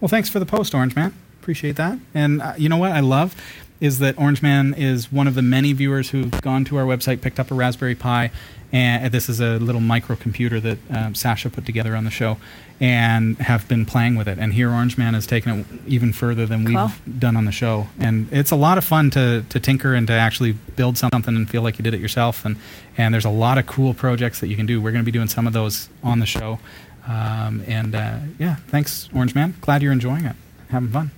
[0.00, 1.14] Well, thanks for the post, Orange Man.
[1.40, 1.98] Appreciate that.
[2.14, 3.34] And uh, you know what I love
[3.80, 7.20] is that Orange Man is one of the many viewers who've gone to our website,
[7.20, 8.30] picked up a Raspberry Pi,
[8.74, 12.36] and this is a little microcomputer that um, Sasha put together on the show,
[12.80, 14.36] and have been playing with it.
[14.38, 16.86] And here, Orange Man has taken it even further than Cool.
[17.06, 17.86] we've done on the show.
[18.00, 21.48] And it's a lot of fun to, to tinker and to actually build something and
[21.48, 22.44] feel like you did it yourself.
[22.44, 22.56] And,
[22.98, 24.80] and there's a lot of cool projects that you can do.
[24.82, 26.58] We're going to be doing some of those on the show.
[27.06, 29.54] Um, and uh, yeah, thanks, Orange Man.
[29.60, 30.34] Glad you're enjoying it,
[30.70, 31.12] having fun.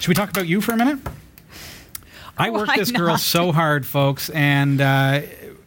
[0.00, 0.98] Should we talk about you for a minute?
[2.38, 3.20] I work Why this girl not?
[3.20, 5.20] so hard, folks, and uh,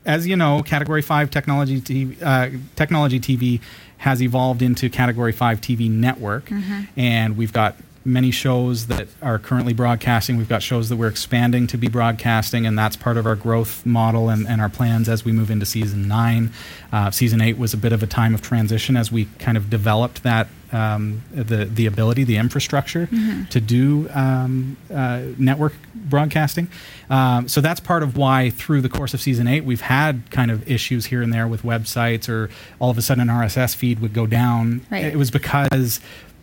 [0.05, 3.61] as you know, Category Five Technology TV, uh, Technology TV
[3.97, 6.49] has evolved into Category Five TV Network,
[6.97, 10.35] and we've got many shows that are currently broadcasting.
[10.35, 13.85] We've got shows that we're expanding to be broadcasting, and that's part of our growth
[13.85, 16.51] model and, and our plans as we move into season nine.
[16.91, 19.69] Uh, season eight was a bit of a time of transition as we kind of
[19.69, 23.07] developed that um, the the ability, the infrastructure
[23.49, 26.67] to do um, uh, network broadcasting.
[27.09, 30.51] Um, so that's part of why through the course of season eight we've had kind
[30.51, 32.49] of issues here and there with websites, or
[32.79, 34.85] all of a sudden an RSS feed would go down.
[34.89, 35.05] Right.
[35.05, 35.99] It was because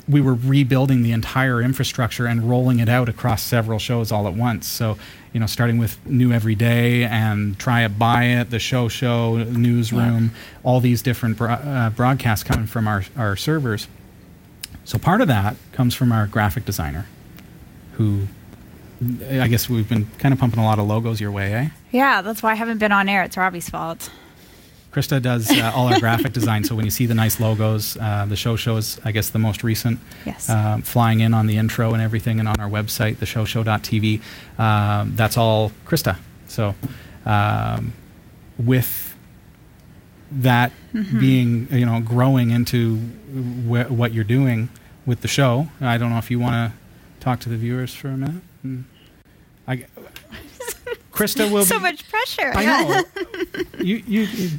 [0.09, 4.35] we were rebuilding the entire infrastructure and rolling it out across several shows all at
[4.35, 4.67] once.
[4.67, 4.99] So,
[5.33, 9.37] you know, starting with New Every Day and Try It, Buy It, the Show Show,
[9.37, 10.33] Newsroom,
[10.65, 13.87] all these different bro- uh, broadcasts coming from our, our servers.
[14.91, 17.07] So part of that comes from our graphic designer,
[17.93, 18.27] who
[19.31, 21.69] I guess we've been kind of pumping a lot of logos your way, eh?
[21.93, 23.23] Yeah, that's why I haven't been on air.
[23.23, 24.11] It's Robbie's fault.
[24.91, 28.27] Christa does uh, all our graphic design, so when you see the nice logos, uh,
[28.29, 30.51] the show shows, I guess, the most recent, Yes.
[30.51, 34.21] um, flying in on the intro and everything, and on our website, theshowshow.tv.
[34.59, 36.17] Um, that's all Christa.
[36.49, 36.75] So,
[37.25, 37.93] um,
[38.59, 39.17] with
[40.33, 44.69] that being, you know, growing into wh- what you're doing
[45.07, 46.79] with the show, I don't know if you want to
[47.21, 48.43] talk to the viewers for a minute.
[48.65, 48.85] Mm.
[49.67, 49.77] I,
[51.13, 51.83] Christa will so be.
[51.83, 52.53] much pressure.
[52.55, 52.83] I yeah.
[52.83, 53.63] know.
[53.85, 54.51] you, you, you.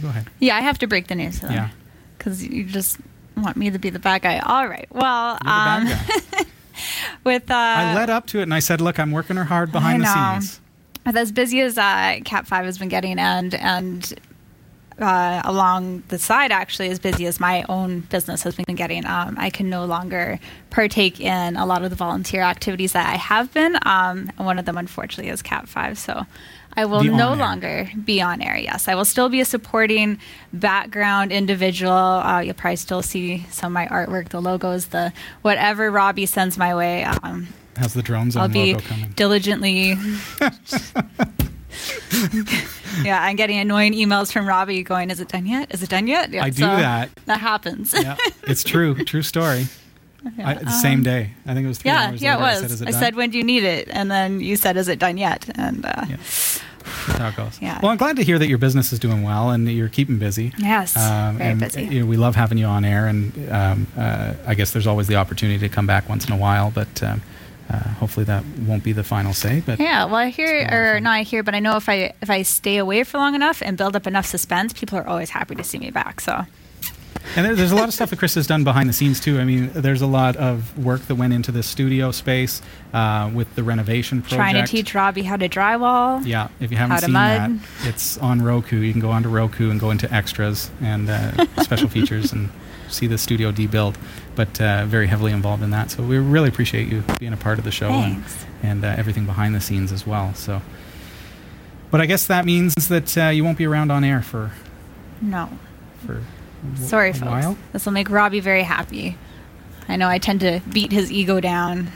[0.00, 0.28] Go ahead.
[0.38, 1.54] Yeah, I have to break the news to them.
[1.54, 1.68] Yeah.
[2.16, 2.98] Because you just
[3.36, 4.38] want me to be the bad guy.
[4.38, 4.86] All right.
[4.90, 6.44] Well, You're the um, bad guy.
[7.24, 9.72] with uh, I led up to it and I said, "Look, I'm working her hard
[9.72, 10.40] behind the I know.
[10.40, 10.60] scenes."
[11.04, 14.14] with as busy as uh, Cat Five has been getting, and and
[14.98, 19.36] uh, along the side, actually, as busy as my own business has been getting, um,
[19.38, 20.38] I can no longer
[20.70, 23.76] partake in a lot of the volunteer activities that I have been.
[23.82, 25.98] Um, and one of them, unfortunately, is Cat Five.
[25.98, 26.26] So.
[26.74, 27.36] I will no air.
[27.36, 28.56] longer be on air.
[28.56, 30.18] Yes, I will still be a supporting
[30.54, 31.92] background individual.
[31.92, 35.12] Uh, you'll probably still see some of my artwork, the logos, the
[35.42, 37.04] whatever Robbie sends my way.
[37.04, 39.10] Um, How's the drone zone I'll be coming?
[39.10, 39.96] diligently.
[43.02, 45.72] yeah, I'm getting annoying emails from Robbie going, "Is it done yet?
[45.74, 47.10] Is it done yet?" Yeah, I do that.
[47.26, 47.94] That happens.
[47.94, 48.94] yeah, it's true.
[49.04, 49.66] True story.
[50.38, 51.32] I, the same day.
[51.46, 52.78] I think it was three yeah, hours yeah, it I was.
[52.78, 54.98] said, it I said, "When do you need it?" And then you said, "Is it
[54.98, 56.16] done yet?" And uh, Yeah.
[57.06, 57.60] That's how it goes.
[57.60, 57.78] Yeah.
[57.82, 60.18] Well, I'm glad to hear that your business is doing well and that you're keeping
[60.18, 60.52] busy.
[60.58, 61.84] Yes, very and, busy.
[61.84, 65.06] You know, we love having you on air, and um, uh, I guess there's always
[65.06, 67.22] the opportunity to come back once in a while, but um,
[67.70, 69.62] uh, hopefully that won't be the final say.
[69.64, 71.54] But Yeah, well, I hear, It's been a lot of or not I hear, but
[71.54, 74.26] I know if I if I stay away for long enough and build up enough
[74.26, 76.20] suspense, people are always happy to see me back.
[76.20, 76.46] So
[77.36, 79.38] And there, there's a lot of stuff that Chris has done behind the scenes too.
[79.40, 82.60] I mean, there's a lot of work that went into this studio space
[82.92, 84.36] uh, with the renovation project.
[84.36, 86.24] trying to teach Robbie how to drywall.
[86.26, 87.60] Yeah, if you haven't seen mud.
[87.60, 88.80] that, it's on Roku.
[88.80, 92.50] You can go onto Roku and go into extras and uh, special features and
[92.88, 93.96] see the Studio D build.
[94.34, 95.90] But uh, very heavily involved in that.
[95.90, 98.46] So we really appreciate you being a part of the show and, Thanks.
[98.62, 100.34] and uh, everything behind the scenes as well.
[100.34, 100.62] So,
[101.90, 104.52] but I guess that means that uh, you won't be around on air for
[105.20, 105.50] No,
[106.06, 106.22] for
[106.76, 107.24] sorry, folks.
[107.24, 107.58] while.
[107.72, 109.16] This will make Robbie very happy.
[109.88, 111.90] I know I tend to beat his ego down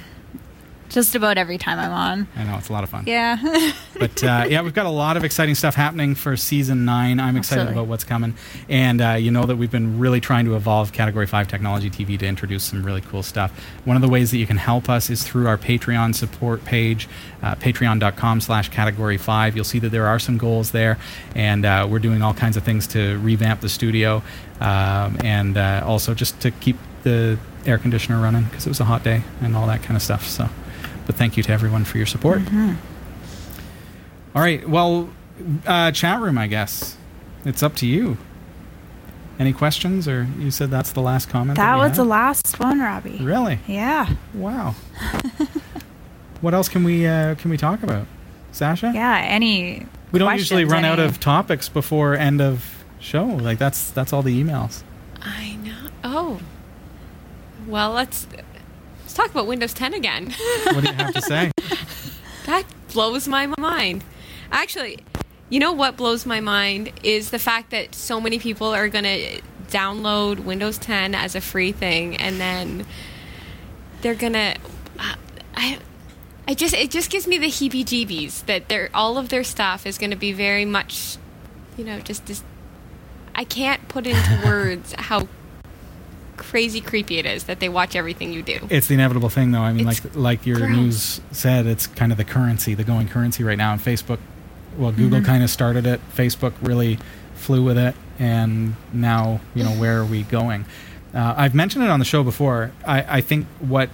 [0.89, 2.29] just about every time I'm on.
[2.37, 3.05] I know it's a lot of fun.
[3.07, 3.73] Yeah.
[3.99, 7.19] But uh, yeah, we've got a lot of exciting stuff happening for season nine.
[7.19, 7.81] I'm excited Absolutely.
[7.81, 8.35] about what's coming,
[8.69, 12.19] and uh, you know that we've been really trying to evolve Category Five Technology TV
[12.19, 13.59] to introduce some really cool stuff.
[13.87, 17.09] One of the ways that you can help us is through our Patreon support page,
[17.43, 19.57] uh, Patreon.com/slash Category Five.
[19.57, 20.99] You'll see that there are some goals there,
[21.35, 24.23] and uh, we're doing all kinds of things to revamp the studio,
[24.61, 28.85] um, and uh, also just to keep the air conditioner running because it was a
[28.85, 30.27] hot day and all that kind of stuff.
[30.27, 30.49] So,
[31.07, 32.43] but thank you to everyone for your support.
[34.35, 34.69] All right.
[34.69, 35.09] Well,
[35.67, 36.97] uh, chat room, I guess.
[37.45, 38.19] It's up to you.
[39.39, 41.57] Any questions, or you said that's the last comment?
[41.57, 41.97] that we was had?
[41.99, 43.19] the last one, Robbie.
[43.19, 43.59] Really?
[43.67, 44.15] Yeah.
[44.33, 44.75] Wow.
[46.41, 48.07] what else can we uh, can we talk about?
[48.53, 48.93] Sasha?
[48.95, 49.87] Yeah, any.
[50.11, 53.25] We don't usually questions, run out of topics before end of show.
[53.27, 54.83] Like that's that's all the emails.
[55.21, 55.89] I know.
[56.03, 56.41] Oh.
[57.67, 58.56] Well, let's let's
[59.17, 60.35] talk about Windows 10 again.
[60.65, 61.51] What do you have to say?
[62.47, 64.05] that blows my mind.
[64.53, 65.01] Actually,
[65.49, 69.05] you know what blows my mind is the fact that so many people are going
[69.05, 72.87] to download Windows 10 as a free thing and then
[74.01, 74.57] they're going to
[74.99, 75.15] uh,
[75.57, 75.79] I
[76.47, 79.99] I just it just gives me the heebie-jeebies that their all of their stuff is
[79.99, 81.17] going to be very much
[81.77, 82.45] you know just just
[83.35, 85.29] I can't put into words how
[86.37, 88.67] crazy creepy it is that they watch everything you do.
[88.71, 89.61] It's the inevitable thing, though.
[89.61, 90.71] I mean, It's like like your gross.
[90.71, 93.73] news said, it's kind of the currency, the going currency right now.
[93.73, 94.19] And Facebook,
[94.77, 96.01] well, Google kind of started it.
[96.15, 96.99] Facebook really
[97.35, 100.65] flew with it, and now you know where are we going?
[101.15, 102.73] Uh, I've mentioned it on the show before.
[102.85, 103.89] I, I think what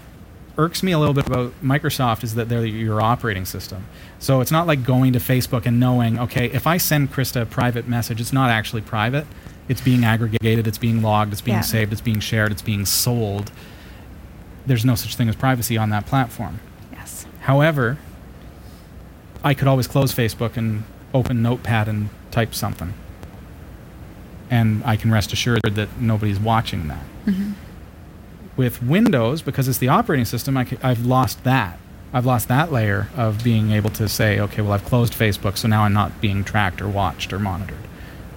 [0.59, 3.86] irks me a little bit about Microsoft is that they're your operating system.
[4.18, 7.47] So it's not like going to Facebook and knowing, okay, if I send Christa a
[7.47, 9.26] private message, it's not actually private.
[9.69, 11.63] It's being aggregated, it's being logged, it's being Yeah.
[11.63, 13.51] saved, it's being shared, it's being sold.
[14.67, 16.61] There's no such thing as privacy on that platform.
[16.93, 17.27] Yes.
[17.43, 17.99] However,
[19.45, 20.85] I could always close Facebook and
[21.15, 22.95] open Notepad and type something.
[24.51, 27.05] And I can rest assured that nobody's watching that.
[27.27, 27.53] Mm-hmm.
[28.57, 31.79] With Windows, because it's the operating system, I have lost that.
[32.13, 35.67] I've lost that layer of being able to say, okay, well, I've closed Facebook, so
[35.69, 37.79] now I'm not being tracked or watched or monitored.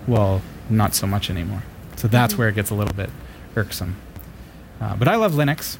[0.08, 1.63] Well, not so much anymore.
[1.95, 3.09] So that's where it gets a little bit
[3.55, 3.95] irksome.
[4.82, 5.78] Uh, but I love Linux.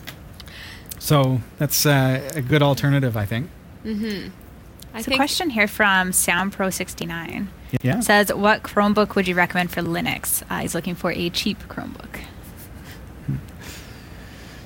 [1.00, 3.50] So that's uh, a good alternative, I think.
[3.86, 7.48] I So, a question here from SoundPro69
[7.82, 8.00] Yeah.
[8.00, 12.22] says, "What Chromebook would you recommend for Linux?" Uh, he's looking for a cheap Chromebook.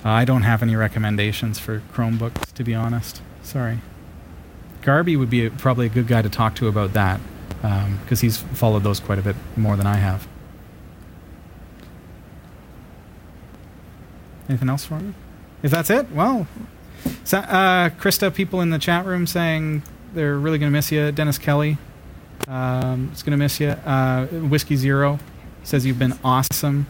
[0.03, 3.21] I don't have any recommendations for Chromebooks, to be honest.
[3.43, 3.79] Sorry.
[4.81, 7.19] Garby would be a, probably a good guy to talk to about that
[7.61, 10.27] because he's followed those quite a bit more than I have.
[14.47, 15.13] Anything else for me?
[15.61, 16.47] If that's it, well,
[17.23, 19.83] Sa- uh, Christa, people in the chat room saying
[20.13, 21.11] they're really going to miss you.
[21.11, 21.77] Dennis Kelly
[22.47, 23.69] um, is going to miss you.
[23.69, 25.19] Uh, Whiskey Zero
[25.63, 26.87] says you've been awesome.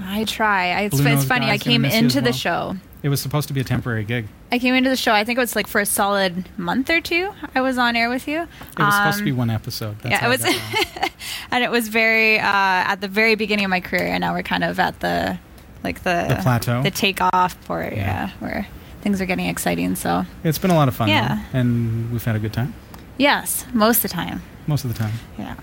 [0.00, 0.70] I try.
[0.70, 1.46] I, it's, it's funny.
[1.46, 2.32] I came into the well.
[2.32, 2.76] show.
[3.02, 4.26] It was supposed to be a temporary gig.
[4.50, 5.12] I came into the show.
[5.12, 7.30] I think it was like for a solid month or two.
[7.54, 8.40] I was on air with you.
[8.42, 9.98] It was supposed to Um, be one episode.
[10.00, 10.44] That's yeah, it was,
[11.52, 14.42] and it was very uh, at the very beginning of my career, and now we're
[14.42, 15.38] kind of at the
[15.84, 16.82] like the The plateau?
[16.82, 17.94] the takeoff point.
[17.96, 18.02] Yeah.
[18.06, 18.30] Yeah.
[18.40, 18.66] where
[19.02, 19.94] things are getting exciting.
[19.94, 21.36] So It's been a lot of fun, Yeah.
[21.52, 22.74] though, and we've had a good time
[23.16, 24.42] yes, most of the time.
[24.66, 25.12] most of the time.
[25.38, 25.54] Yeah.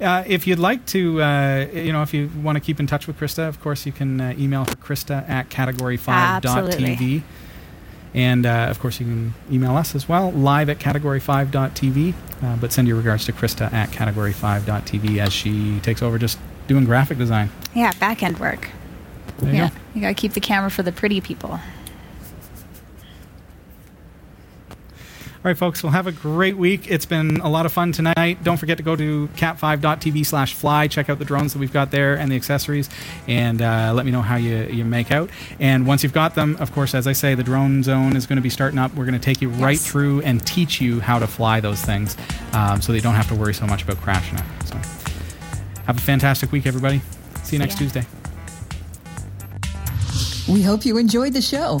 [0.00, 3.06] Uh, if you'd like to, uh, you know, if you want to keep in touch
[3.06, 6.42] with Christa, of course, you can uh, email her Christa at category5.tv.
[6.44, 7.22] Absolutely.
[8.14, 12.14] And uh, of course, you can email us as well, live at category5.tv.
[12.42, 16.38] Uh, but send your regards to Christa at category5.tv as she takes over just
[16.68, 17.50] doing graphic design.
[17.74, 18.70] Yeah, back end work.
[19.38, 19.74] There you yeah, go.
[19.94, 21.60] you gotta keep the camera for the pretty people.
[25.48, 26.90] Right, folks, well, have a great week.
[26.90, 28.44] It's been a lot of fun tonight.
[28.44, 30.88] Don't forget to go to cat5.tv slash fly.
[30.88, 32.90] Check out the drones that we've got there and the accessories,
[33.26, 35.30] and uh, let me know how you, you make out.
[35.58, 38.36] And once you've got them, of course, as I say, the drone zone is going
[38.36, 38.94] to be starting up.
[38.94, 42.14] We're going to take you right through and teach you how to fly those things
[42.52, 44.44] um, so they don't have to worry so much about crashing it.
[44.66, 44.74] So
[45.86, 47.00] have a fantastic week, everybody.
[47.42, 47.88] See you next ya.
[47.88, 48.06] Tuesday.
[50.46, 51.80] We hope you enjoyed the show.